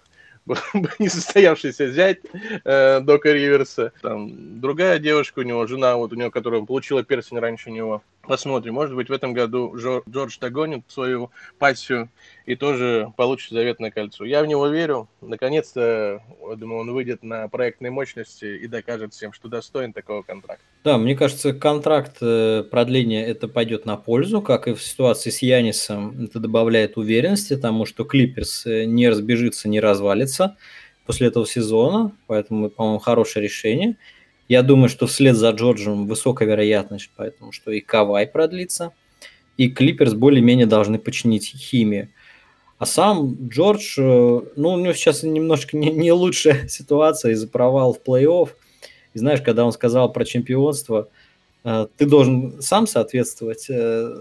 [0.99, 2.19] несостоявшийся зять
[2.63, 3.91] э, Дока Риверса.
[4.01, 8.01] Там другая девушка у него, жена вот у него, которая получила перстень раньше него.
[8.27, 12.09] Посмотрим, может быть, в этом году Джо- Джордж догонит свою пассию
[12.45, 14.25] и тоже получит заветное кольцо.
[14.25, 15.07] Я в него верю.
[15.21, 20.63] Наконец-то, я думаю, он выйдет на проектной мощности и докажет всем, что достоин такого контракта.
[20.83, 25.41] Да, мне кажется, контракт э, продления это пойдет на пользу, как и в ситуации с
[25.41, 26.25] Янисом.
[26.25, 30.57] Это добавляет уверенности тому, что Клиперс э, не разбежится, не развалится
[31.05, 32.11] после этого сезона.
[32.27, 33.95] Поэтому, по-моему, хорошее решение.
[34.47, 38.93] Я думаю, что вслед за Джорджем высокая вероятность, поэтому что и Кавай продлится,
[39.57, 42.09] и Клиперс более-менее должны починить химию.
[42.77, 47.93] А сам Джордж, э, ну, у него сейчас немножко не, не лучшая ситуация из-за провала
[47.93, 48.49] в плей-офф.
[49.13, 51.09] И знаешь, когда он сказал про чемпионство,
[51.63, 54.15] э, ты должен сам соответствовать э,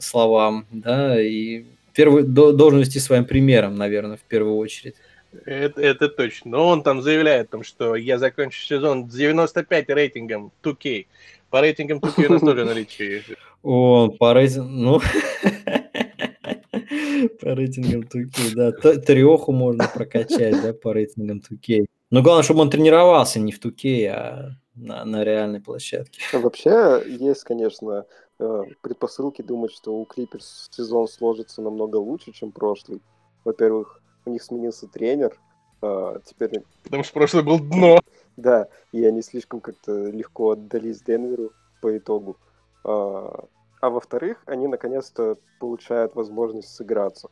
[0.00, 1.64] словам, да, и
[1.94, 4.96] первый, до- должен вести своим примером, наверное, в первую очередь.
[5.44, 6.52] Это, это точно.
[6.52, 11.06] Но он там заявляет, о том, что я закончу сезон с 95 рейтингом 2K.
[11.50, 13.22] По рейтингам 2K у нас тоже наличие.
[13.62, 15.00] О, по рейтингу, ну,
[17.40, 21.86] по рейтингам 2K, да, Треху можно прокачать, да, по рейтингам 2K.
[22.10, 26.22] Но главное, чтобы он тренировался не в 2K, а на, на реальной площадке.
[26.32, 28.06] А Вообще есть, конечно,
[28.38, 33.00] э, предпосылки думать, что у Клиперс сезон сложится намного лучше, чем прошлый.
[33.44, 35.36] Во-первых, у них сменился тренер,
[35.82, 38.00] а, теперь, Потому что прошлый был дно.
[38.36, 41.52] да, и они слишком как-то легко отдались Денверу
[41.82, 42.36] по итогу.
[42.84, 43.44] А,
[43.80, 47.28] а во-вторых, они наконец-то получают возможность сыграться.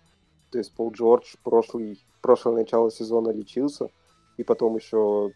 [0.50, 3.90] То есть Пол Джордж прошлый, прошлое начало сезона лечился,
[4.38, 5.32] и потом еще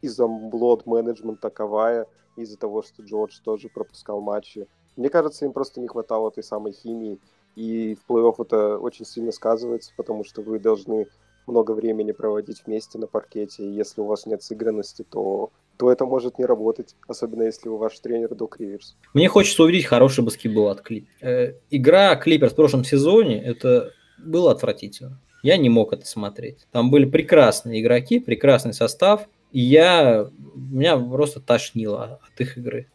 [0.00, 2.06] из-за блот менеджмента Кавая,
[2.36, 4.66] из-за того, что Джордж тоже пропускал матчи.
[4.96, 7.20] Мне кажется, им просто не хватало той самой химии,
[7.56, 11.06] и в плей-офф это очень сильно сказывается, потому что вы должны
[11.46, 16.06] много времени проводить вместе на паркете, и если у вас нет сыгранности, то, то это
[16.06, 18.96] может не работать, особенно если у ваш тренер Док Риверс.
[19.12, 21.06] Мне хочется увидеть хороший баскетбол от Клип.
[21.20, 25.20] Э, игра Клиперс в прошлом сезоне, это было отвратительно.
[25.42, 26.66] Я не мог это смотреть.
[26.72, 32.88] Там были прекрасные игроки, прекрасный состав, и я, меня просто тошнило от их игры.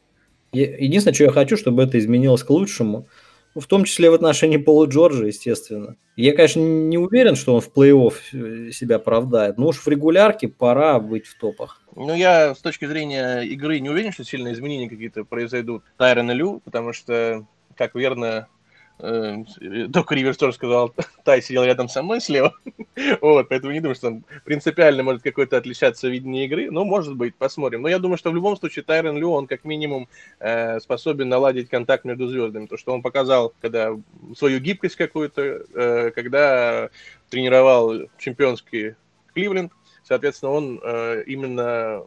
[0.51, 3.05] Единственное, что я хочу, чтобы это изменилось к лучшему,
[3.55, 5.95] в том числе в отношении Пола Джорджа, естественно.
[6.15, 10.47] Я, конечно, не уверен, что он в плей-офф э, себя оправдает, но уж в регулярке
[10.47, 11.81] пора быть в топах.
[11.95, 16.33] Ну, я с точки зрения игры не уверен, что сильные изменения какие-то произойдут Тайрон и
[16.33, 18.47] Лю, потому что, как верно,
[18.99, 19.43] э,
[19.87, 20.93] Док Риверс тоже сказал,
[21.23, 22.53] Тай сидел рядом со мной слева.
[23.21, 26.69] вот, поэтому не думаю, что там принципиально может какое-то отличаться видение игры.
[26.71, 27.81] Ну, может быть, посмотрим.
[27.81, 30.07] Но я думаю, что в любом случае Тайрон Лю, он как минимум
[30.39, 32.67] э, способен наладить контакт между звездами.
[32.67, 33.97] То, что он показал, когда
[34.35, 36.89] свою гибкость какую-то, э, когда
[37.29, 38.95] тренировал чемпионский
[39.33, 39.71] Кливленд,
[40.09, 42.03] Соответственно, он э, именно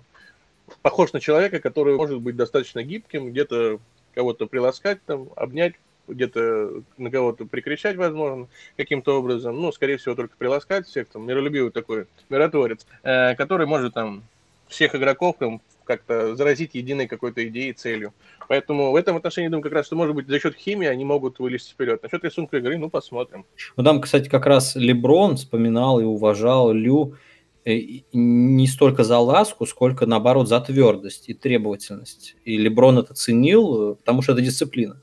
[0.82, 3.78] похож на человека, который может быть достаточно гибким, где-то
[4.12, 5.74] кого-то приласкать, там, обнять,
[6.12, 9.60] где-то на кого-то прикричать, возможно, каким-то образом.
[9.60, 14.22] Ну, скорее всего, только приласкать всех, там, миролюбивый такой миротворец, э, который может там
[14.68, 18.12] всех игроков там, как-то заразить единой какой-то идеей, целью.
[18.48, 21.38] Поэтому в этом отношении, думаю, как раз, что, может быть, за счет химии они могут
[21.38, 22.02] вылезти вперед.
[22.02, 23.44] Насчет рисунка игры, ну, посмотрим.
[23.76, 27.16] Ну, там, кстати, как раз Леброн вспоминал и уважал Лю
[27.64, 32.36] э, не столько за ласку, сколько, наоборот, за твердость и требовательность.
[32.44, 35.00] И Леброн это ценил, э, потому что это дисциплина.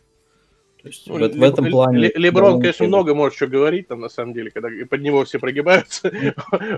[0.82, 2.12] То есть ну, в, в этом плане...
[2.16, 6.10] Леброн, конечно, много может что говорить, там, на самом деле, когда под него все прогибаются.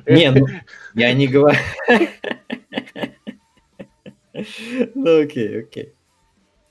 [0.07, 0.47] Не, ну,
[0.95, 1.57] я не говорю...
[4.95, 5.93] Ну, окей, окей.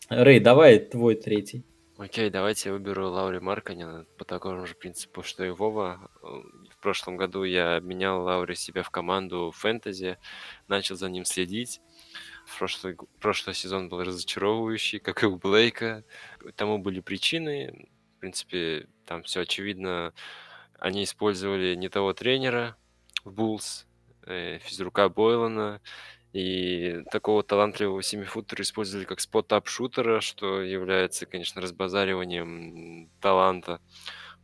[0.09, 1.65] Рэй, давай твой третий.
[1.99, 6.11] Окей, давайте я выберу Лаури Марканина по такому же принципу, что и Вова.
[6.23, 10.17] В прошлом году я обменял Лаури себе в команду фэнтези,
[10.67, 11.81] начал за ним следить.
[12.59, 16.03] Прошлый, прошлый сезон был разочаровывающий, как и у Блейка.
[16.57, 17.89] Тому были причины.
[18.17, 20.13] В принципе, там все очевидно.
[20.79, 22.77] Они использовали не того тренера
[23.25, 23.87] в Буллс,
[24.27, 25.81] э, физрука Бойлана,
[26.33, 33.81] и такого талантливого семифутера использовали как спот-ап-шутера, что является, конечно, разбазариванием таланта.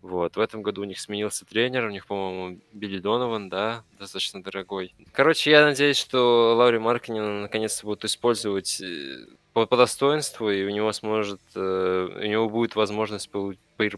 [0.02, 0.36] Вот.
[0.36, 4.94] В этом году у них сменился тренер, у них, по-моему, Билли Донован, да, достаточно дорогой.
[5.12, 9.26] Короче, я надеюсь, что Лаури Маркинин наконец-то будут использовать э,
[9.56, 13.30] по, по достоинству, и у него сможет, э, у него будет возможность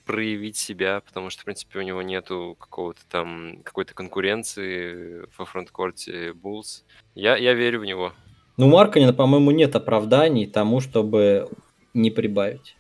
[0.05, 6.33] проявить себя, потому что, в принципе, у него нету какого-то там, какой-то конкуренции во фронткорте
[6.33, 6.85] Буллс.
[7.17, 8.13] Я, я верю в него.
[8.57, 11.49] Ну, у Марканина, по-моему, нет оправданий тому, чтобы
[11.93, 12.77] не прибавить.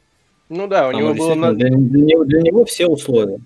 [0.49, 1.35] Ну да, у него было...
[1.35, 1.53] На...
[1.53, 3.41] Для, для, него, для него все условия.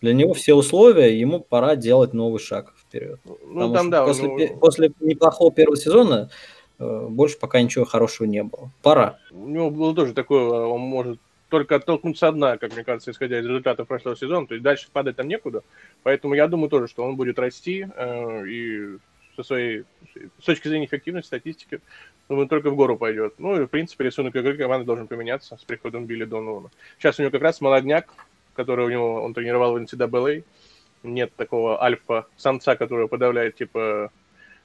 [0.00, 3.20] Для него все условия, ему пора делать новый шаг вперед.
[3.44, 4.58] Ну, там, да, после, ну...
[4.58, 6.30] после неплохого первого сезона
[6.80, 8.70] больше пока ничего хорошего не было.
[8.82, 9.18] Пора.
[9.30, 11.20] У него было тоже такое, он может
[11.50, 14.46] только оттолкнуться одна, как мне кажется, исходя из результатов прошлого сезона.
[14.46, 15.62] То есть дальше падать там некуда.
[16.02, 18.96] Поэтому я думаю тоже, что он будет расти э, и
[19.36, 19.84] со своей
[20.40, 21.80] с точки зрения эффективности, статистики,
[22.28, 23.34] думаю, только в гору пойдет.
[23.38, 26.70] Ну и, в принципе, рисунок игры команды должен поменяться с приходом Билли Донована.
[26.98, 28.08] Сейчас у него как раз молодняк,
[28.54, 30.44] который у него, он тренировал в NCAA.
[31.02, 34.12] Нет такого альфа-самца, который подавляет, типа,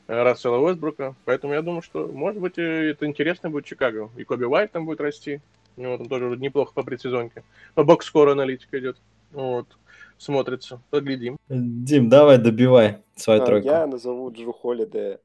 [0.07, 1.15] Рассела Уэстбрука.
[1.25, 4.09] Поэтому я думаю, что, может быть, это интересно будет Чикаго.
[4.17, 5.41] И Коби Уайт там будет расти.
[5.77, 7.43] У него там тоже неплохо по предсезонке.
[7.73, 8.97] По бокс-скору аналитика идет.
[9.31, 9.67] Вот
[10.17, 10.81] смотрится.
[10.89, 11.37] Поглядим.
[11.49, 13.67] Дим, давай добивай свою а, тройку.
[13.67, 15.19] Я назову Джу Холлиде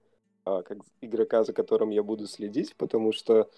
[0.44, 3.48] а, как игрока, за которым я буду следить, потому что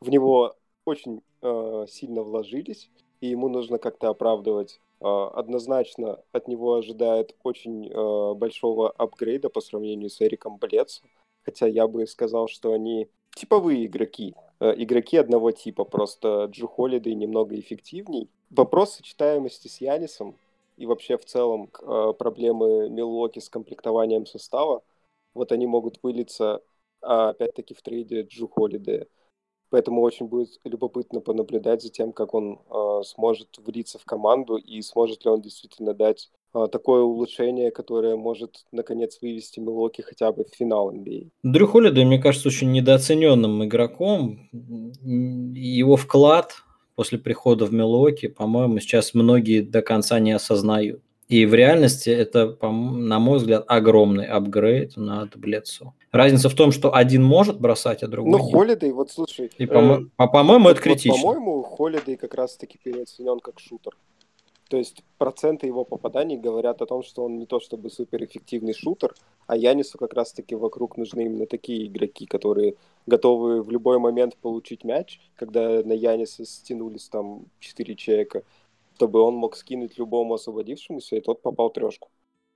[0.00, 4.80] в него очень а, сильно вложились, и ему нужно как-то оправдывать.
[5.00, 11.02] А, однозначно от него ожидает очень а, большого апгрейда по сравнению с Эриком Блецо,
[11.42, 17.14] хотя я бы сказал, что они типовые игроки, а, игроки одного типа, просто Джу Холлидей
[17.14, 18.28] немного эффективней.
[18.50, 20.34] Вопрос сочетаемости с Янисом
[20.76, 24.82] и вообще в целом проблемы Милуоки с комплектованием состава,
[25.34, 26.62] вот они могут вылиться,
[27.00, 29.06] опять-таки, в трейде Джу Холидея.
[29.70, 34.80] Поэтому очень будет любопытно понаблюдать за тем, как он э, сможет влиться в команду и
[34.80, 40.44] сможет ли он действительно дать э, такое улучшение, которое может наконец вывести Милоки хотя бы
[40.44, 41.28] в финал NBA.
[41.42, 44.48] Дрю Холидей, мне кажется, очень недооцененным игроком.
[44.52, 46.54] Его вклад
[46.94, 51.02] после прихода в Милуоки, по-моему, сейчас многие до конца не осознают.
[51.28, 55.92] И в реальности это, на мой взгляд, огромный апгрейд над Блецу.
[56.10, 59.50] Разница в том, что один может бросать, а другой Ну, Холидей, вот слушай.
[59.58, 61.20] И, по-моему, э, по-моему это критично.
[61.22, 63.92] Вот, по-моему, Холидей как раз-таки переоценен как шутер.
[64.70, 69.14] То есть проценты его попаданий говорят о том, что он не то чтобы суперэффективный шутер,
[69.46, 72.74] а Янису как раз-таки вокруг нужны именно такие игроки, которые
[73.06, 78.42] готовы в любой момент получить мяч, когда на Яниса стянулись там четыре человека,
[78.98, 82.08] чтобы он мог скинуть любому освободившемуся, и тот попал трешку.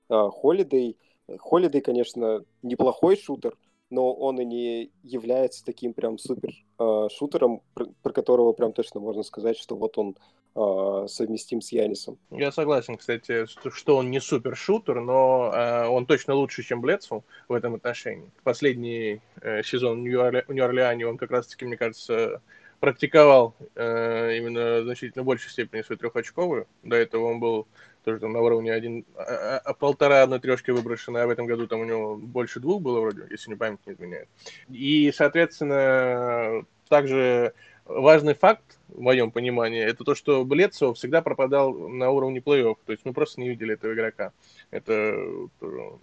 [0.09, 0.97] Холидей,
[1.39, 3.57] Холидей, конечно, неплохой шутер,
[3.91, 9.23] но он и не является таким прям супер э, шутером, про, которого прям точно можно
[9.23, 10.17] сказать, что вот он
[10.57, 12.19] э, совместим с Янисом.
[12.33, 15.53] Я согласен, кстати, что он не супер шутер, но
[15.91, 18.33] он точно лучше, чем Блецу в этом отношении.
[18.43, 22.43] Последний э, сезон в Нью-Орлеане он как раз-таки, мне кажется,
[22.83, 26.67] практиковал э, именно в значительно большей степени свою трехочковую.
[26.83, 27.69] До этого он был
[28.03, 31.69] тоже там на уровне один, а, а, полтора одной трешки выброшены, а в этом году
[31.69, 34.29] там у него больше двух было вроде, если не память не изменяет.
[34.69, 37.55] И, соответственно, также
[37.85, 42.79] важный факт, в моем понимании, это то, что Блецо всегда пропадал на уровне плей-офф.
[42.85, 44.33] То есть мы просто не видели этого игрока.
[44.73, 45.17] Это,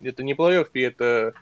[0.01, 1.33] это не плей-офф, и это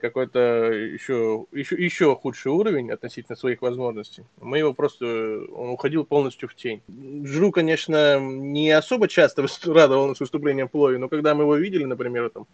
[0.00, 4.24] какой-то еще, еще, еще худший уровень относительно своих возможностей.
[4.38, 5.06] Мы его просто,
[5.52, 6.82] он уходил полностью в тень.
[7.24, 12.28] Жру, конечно, не особо часто радовал нас выступлением Плови, но когда мы его видели, например,
[12.28, 12.46] там,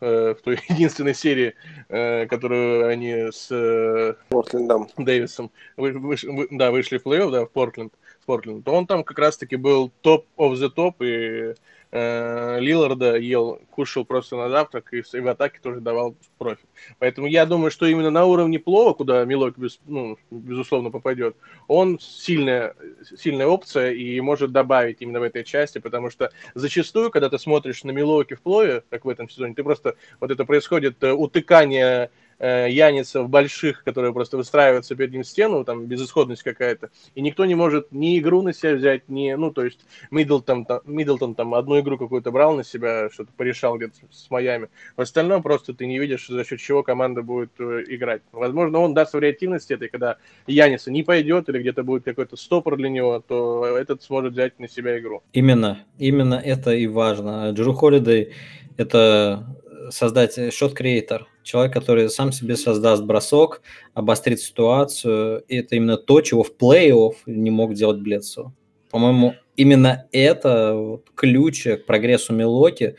[0.00, 1.54] э, в той единственной серии,
[1.88, 4.88] э, которую они с э, Портлендом.
[4.96, 8.86] Дэвисом вы, вы, вы, да, вышли в плей-офф, да, в Портленд, в Портленд, то он
[8.86, 11.54] там как раз-таки был топ of the топ, и э,
[11.90, 16.66] Лиларда ел, кушал просто на завтрак, и, и в атаке тоже давал профит.
[16.98, 21.36] Поэтому я думаю, что именно на уровне плова, куда Милок, без, ну, безусловно, попадет,
[21.66, 22.74] он сильная,
[23.18, 27.84] сильная опция и может добавить именно в этой части, потому что зачастую, когда ты смотришь
[27.84, 32.10] на Милоки в плове, как в этом сезоне, ты просто, вот это происходит э, утыкание
[32.38, 37.54] э, Яницев больших, которые просто выстраиваются перед ним стену, там безысходность какая-то, и никто не
[37.54, 39.80] может ни игру на себя взять, ни, ну, то есть
[40.10, 44.68] Миддлтон там, Миддлтон там одну игру какую-то брал на себя, что-то порешал где-то с Майами.
[44.96, 48.22] В остальном просто ты не видишь, за счет чего команда будет э, играть.
[48.32, 50.16] Возможно, он даст вариативности этой, когда
[50.46, 54.68] Яниса не пойдет или где-то будет какой-то стопор для него, то этот сможет взять на
[54.68, 55.22] себя игру.
[55.32, 57.50] Именно, именно это и важно.
[57.50, 58.32] Джеру Холидей–
[58.76, 59.46] это
[59.90, 63.62] создать шот-креатор, человек, который сам себе создаст бросок,
[63.94, 65.42] обострит ситуацию.
[65.48, 68.52] И это именно то, чего в плей-офф не мог делать Бледсо.
[68.90, 72.96] По-моему, именно это вот ключ к прогрессу Милоки,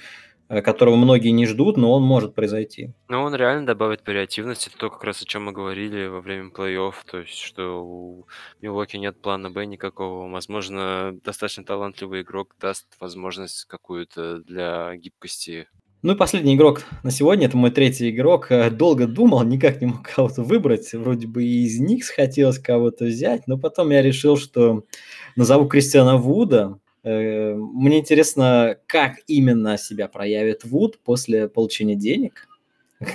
[0.50, 2.92] э, которого многие не ждут, но он может произойти.
[3.08, 4.72] Ну, он реально добавит вариативности.
[4.76, 6.94] То, как раз о чем мы говорили во время плей-офф.
[7.06, 8.28] То есть, что у
[8.62, 10.28] Милоки нет плана Б никакого.
[10.28, 15.68] Возможно, достаточно талантливый игрок даст возможность какую-то для гибкости
[16.02, 18.52] ну и последний игрок на сегодня, это мой третий игрок.
[18.52, 20.94] Э, долго думал, никак не мог кого-то выбрать.
[20.94, 24.84] Вроде бы и из них хотелось кого-то взять, но потом я решил, что
[25.36, 26.80] назову Кристиана Вуда.
[27.04, 32.49] Э, мне интересно, как именно себя проявит Вуд после получения денег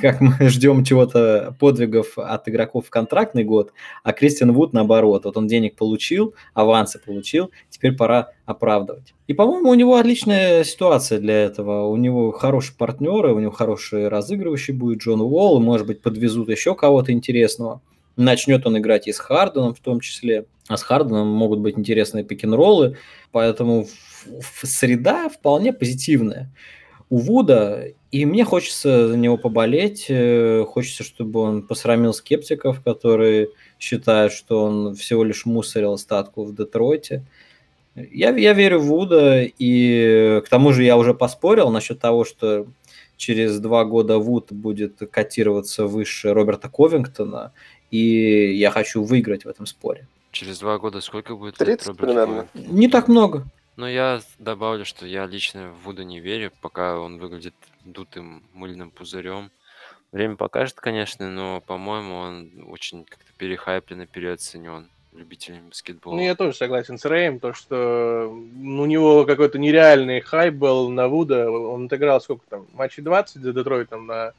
[0.00, 3.72] как мы ждем чего-то, подвигов от игроков в контрактный год,
[4.02, 5.24] а Кристиан Вуд наоборот.
[5.24, 9.14] Вот он денег получил, авансы получил, теперь пора оправдывать.
[9.26, 11.86] И, по-моему, у него отличная ситуация для этого.
[11.86, 16.74] У него хорошие партнеры, у него хороший разыгрывающий будет Джон Уолл, может быть, подвезут еще
[16.74, 17.80] кого-то интересного.
[18.16, 20.46] Начнет он играть и с Харденом в том числе.
[20.68, 22.96] А с Харденом могут быть интересные пик-н-роллы.
[23.32, 23.86] Поэтому
[24.62, 26.50] среда вполне позитивная
[27.10, 33.48] у Вуда, и мне хочется за него поболеть, э, хочется, чтобы он посрамил скептиков, которые
[33.80, 37.24] считают, что он всего лишь мусорил статку в Детройте.
[37.96, 42.68] Я, я верю в Вуда, и к тому же я уже поспорил насчет того, что
[43.16, 47.50] через два года Вуд будет котироваться выше Роберта Ковингтона,
[47.90, 50.06] и я хочу выиграть в этом споре.
[50.30, 51.56] Через два года сколько будет?
[51.56, 52.46] 30 примерно.
[52.54, 53.44] Не так много.
[53.76, 57.54] Ну, я добавлю, что я лично в Вуда не верю, пока он выглядит
[57.84, 59.50] дутым мыльным пузырем.
[60.12, 65.70] Время покажет, конечно, но, по-моему, он очень как-то перехайплен и переоценен любителями.
[66.04, 71.08] Ну, я тоже согласен с Рэем, то, что у него какой-то нереальный хайп был на
[71.08, 71.50] Вуда.
[71.50, 74.34] Он отыграл сколько там, матчей 20 за Детройтом на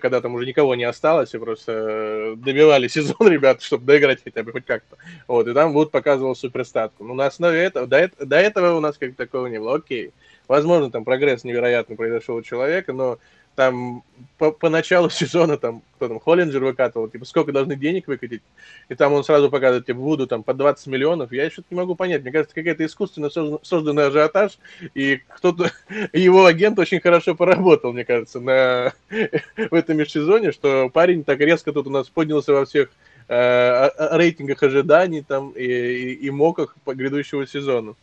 [0.00, 4.42] когда там уже никого не осталось, и просто э, добивали сезон ребят, чтобы доиграть хотя
[4.42, 4.96] бы хоть как-то.
[5.26, 7.04] Вот, и там Вуд показывал суперстатку.
[7.04, 9.76] Ну, на основе этого, до, до этого у нас как такого не было.
[9.76, 10.12] Окей.
[10.48, 13.18] Возможно, там прогресс невероятно произошел у человека, но
[13.56, 14.04] там
[14.38, 18.42] по, по началу сезона там кто там, Холлинджер выкатывал, типа, сколько должны денег выкатить,
[18.88, 21.94] и там он сразу показывает, типа, Вуду там по 20 миллионов, я что-то не могу
[21.94, 23.30] понять, мне кажется, какая-то искусственно
[23.62, 24.58] созданный ажиотаж,
[24.94, 25.72] и кто-то,
[26.12, 31.72] его агент очень хорошо поработал, мне кажется, на, в этом межсезоне, что парень так резко
[31.72, 32.90] тут у нас поднялся во всех
[33.28, 37.94] э, рейтингах ожиданий там и, и, и моках по грядущего сезона.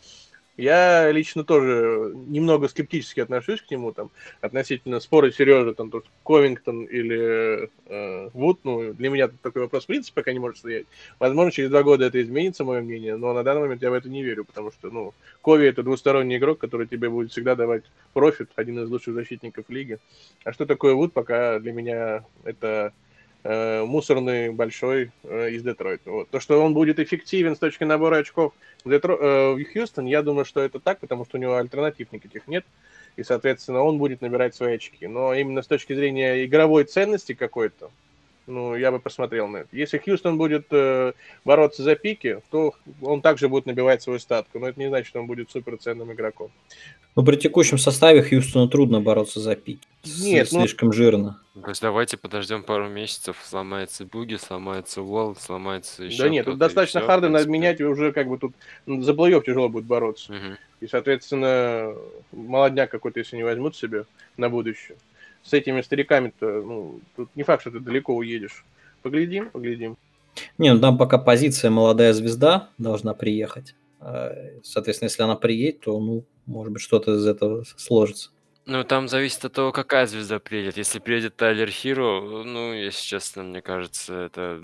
[0.55, 6.83] Я лично тоже немного скептически отношусь к нему, там, относительно спора Сережи, там, тут Ковингтон
[6.83, 10.85] или э, Вуд, ну, для меня такой вопрос в принципе пока не может стоять.
[11.17, 14.09] Возможно, через два года это изменится, мое мнение, но на данный момент я в это
[14.09, 17.83] не верю, потому что, ну, Кови это двусторонний игрок, который тебе будет всегда давать
[18.13, 19.97] профит, один из лучших защитников лиги.
[20.43, 22.93] А что такое Вуд, пока для меня это
[23.43, 26.09] мусорный большой э, из Детройта.
[26.09, 26.29] Вот.
[26.29, 28.53] То, что он будет эффективен с точки набора очков
[28.85, 29.15] в, Детро...
[29.15, 32.65] э, в Хьюстон, я думаю, что это так, потому что у него альтернатив никаких нет,
[33.17, 35.07] и, соответственно, он будет набирать свои очки.
[35.07, 37.91] Но именно с точки зрения игровой ценности какой-то,
[38.47, 39.69] ну, я бы посмотрел на это.
[39.71, 41.13] Если Хьюстон будет э,
[41.45, 45.19] бороться за пики, то он также будет набивать свою статку, но это не значит, что
[45.19, 46.51] он будет суперценным игроком.
[47.15, 49.87] Ну, при текущем составе Хьюстону трудно бороться за пики.
[50.19, 50.93] Нет, ну слишком ну...
[50.93, 51.39] жирно.
[51.61, 56.57] То есть давайте подождем пару месяцев, сломается Буги, сломается Уолл, сломается еще Да нет, тут
[56.57, 58.55] достаточно все, Хардена обменять, и уже как бы тут
[58.87, 60.33] за плей тяжело будет бороться.
[60.33, 60.57] Угу.
[60.81, 61.93] И, соответственно,
[62.31, 64.97] молодняк какой-то, если не возьмут себе на будущее,
[65.43, 68.65] с этими стариками-то, ну, тут не факт, что ты далеко уедешь.
[69.01, 69.97] Поглядим, поглядим.
[70.57, 73.75] Не, ну там пока позиция молодая звезда должна приехать.
[73.99, 74.33] А,
[74.63, 78.31] соответственно, если она приедет, то, ну, может быть, что-то из этого сложится.
[78.65, 80.77] Ну, там зависит от того, какая звезда приедет.
[80.77, 84.61] Если приедет Тайлер Хиро, ну, если честно, мне кажется, это...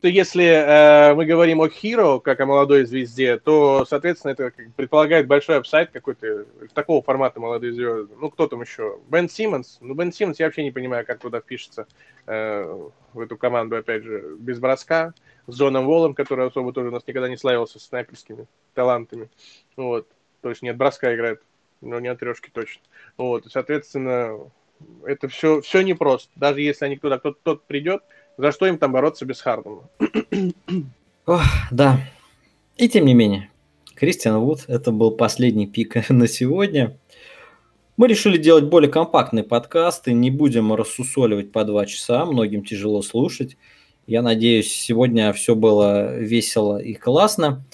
[0.00, 5.26] То если э, мы говорим о Хиро, как о молодой звезде, то, соответственно, это предполагает
[5.26, 8.14] большой upside какой-то такого формата молодой звезды.
[8.18, 8.98] Ну, кто там еще?
[9.08, 9.76] Бен Симмонс.
[9.82, 11.86] Ну, Бен Симмонс, я вообще не понимаю, как туда впишется
[12.26, 15.12] э, в эту команду, опять же, без броска.
[15.46, 19.28] С Джоном Волом, который особо тоже у нас никогда не славился с снайперскими талантами.
[19.76, 20.08] Вот.
[20.40, 21.42] То есть нет броска играет,
[21.82, 22.80] но не от трешки точно.
[23.16, 24.38] Вот, соответственно,
[25.04, 26.30] это все, все непросто.
[26.36, 28.02] Даже если они туда кто-то, кто придет,
[28.38, 29.82] за что им там бороться без Хардена?
[31.26, 32.00] Ох, да.
[32.76, 33.50] И тем не менее,
[33.94, 36.96] Кристиан Вуд, это был последний пик на сегодня.
[37.96, 43.02] Мы решили делать более компактный подкаст и не будем рассусоливать по два часа, многим тяжело
[43.02, 43.56] слушать.
[44.06, 47.64] Я надеюсь, сегодня все было весело и классно.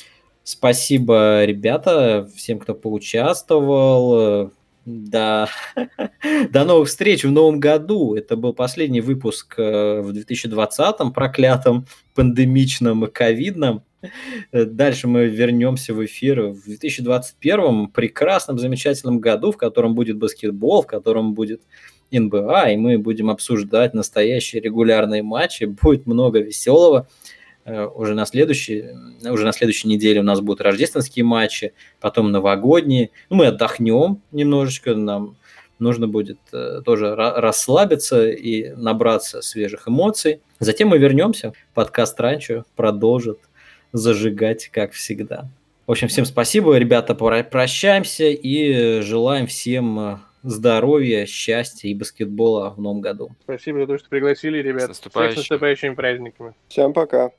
[0.51, 4.51] Спасибо, ребята, всем, кто поучаствовал.
[4.86, 5.46] До,
[6.51, 8.14] до новых встреч в новом году.
[8.14, 11.84] Это был последний выпуск э, в 2020-м, проклятом,
[12.14, 13.82] пандемичном и ковидном.
[14.51, 20.86] Дальше мы вернемся в эфир в 2021 прекрасном, замечательном году, в котором будет баскетбол, в
[20.86, 21.61] котором будет
[22.11, 25.64] НБА, и мы будем обсуждать настоящие регулярные матчи.
[25.64, 27.07] Будет много веселого.
[27.68, 28.84] Э, уже на следующей,
[29.22, 33.10] уже на следующей неделе у нас будут рождественские матчи, потом новогодние.
[33.28, 35.36] Ну, мы отдохнем немножечко, нам
[35.78, 40.40] нужно будет э, тоже расслабиться и набраться свежих эмоций.
[40.58, 41.52] Затем мы вернемся.
[41.74, 43.38] Подкаст Ранчо продолжит
[43.92, 45.48] зажигать, как всегда.
[45.86, 52.80] В общем, всем спасибо, ребята, прощаемся и желаем всем э, здоровья, счастья и баскетбола в
[52.80, 53.30] новом году.
[53.42, 54.84] Спасибо за то, что пригласили, ребят.
[54.84, 55.34] С наступающим.
[55.34, 56.54] С наступающими праздниками.
[56.68, 57.30] Всем пока.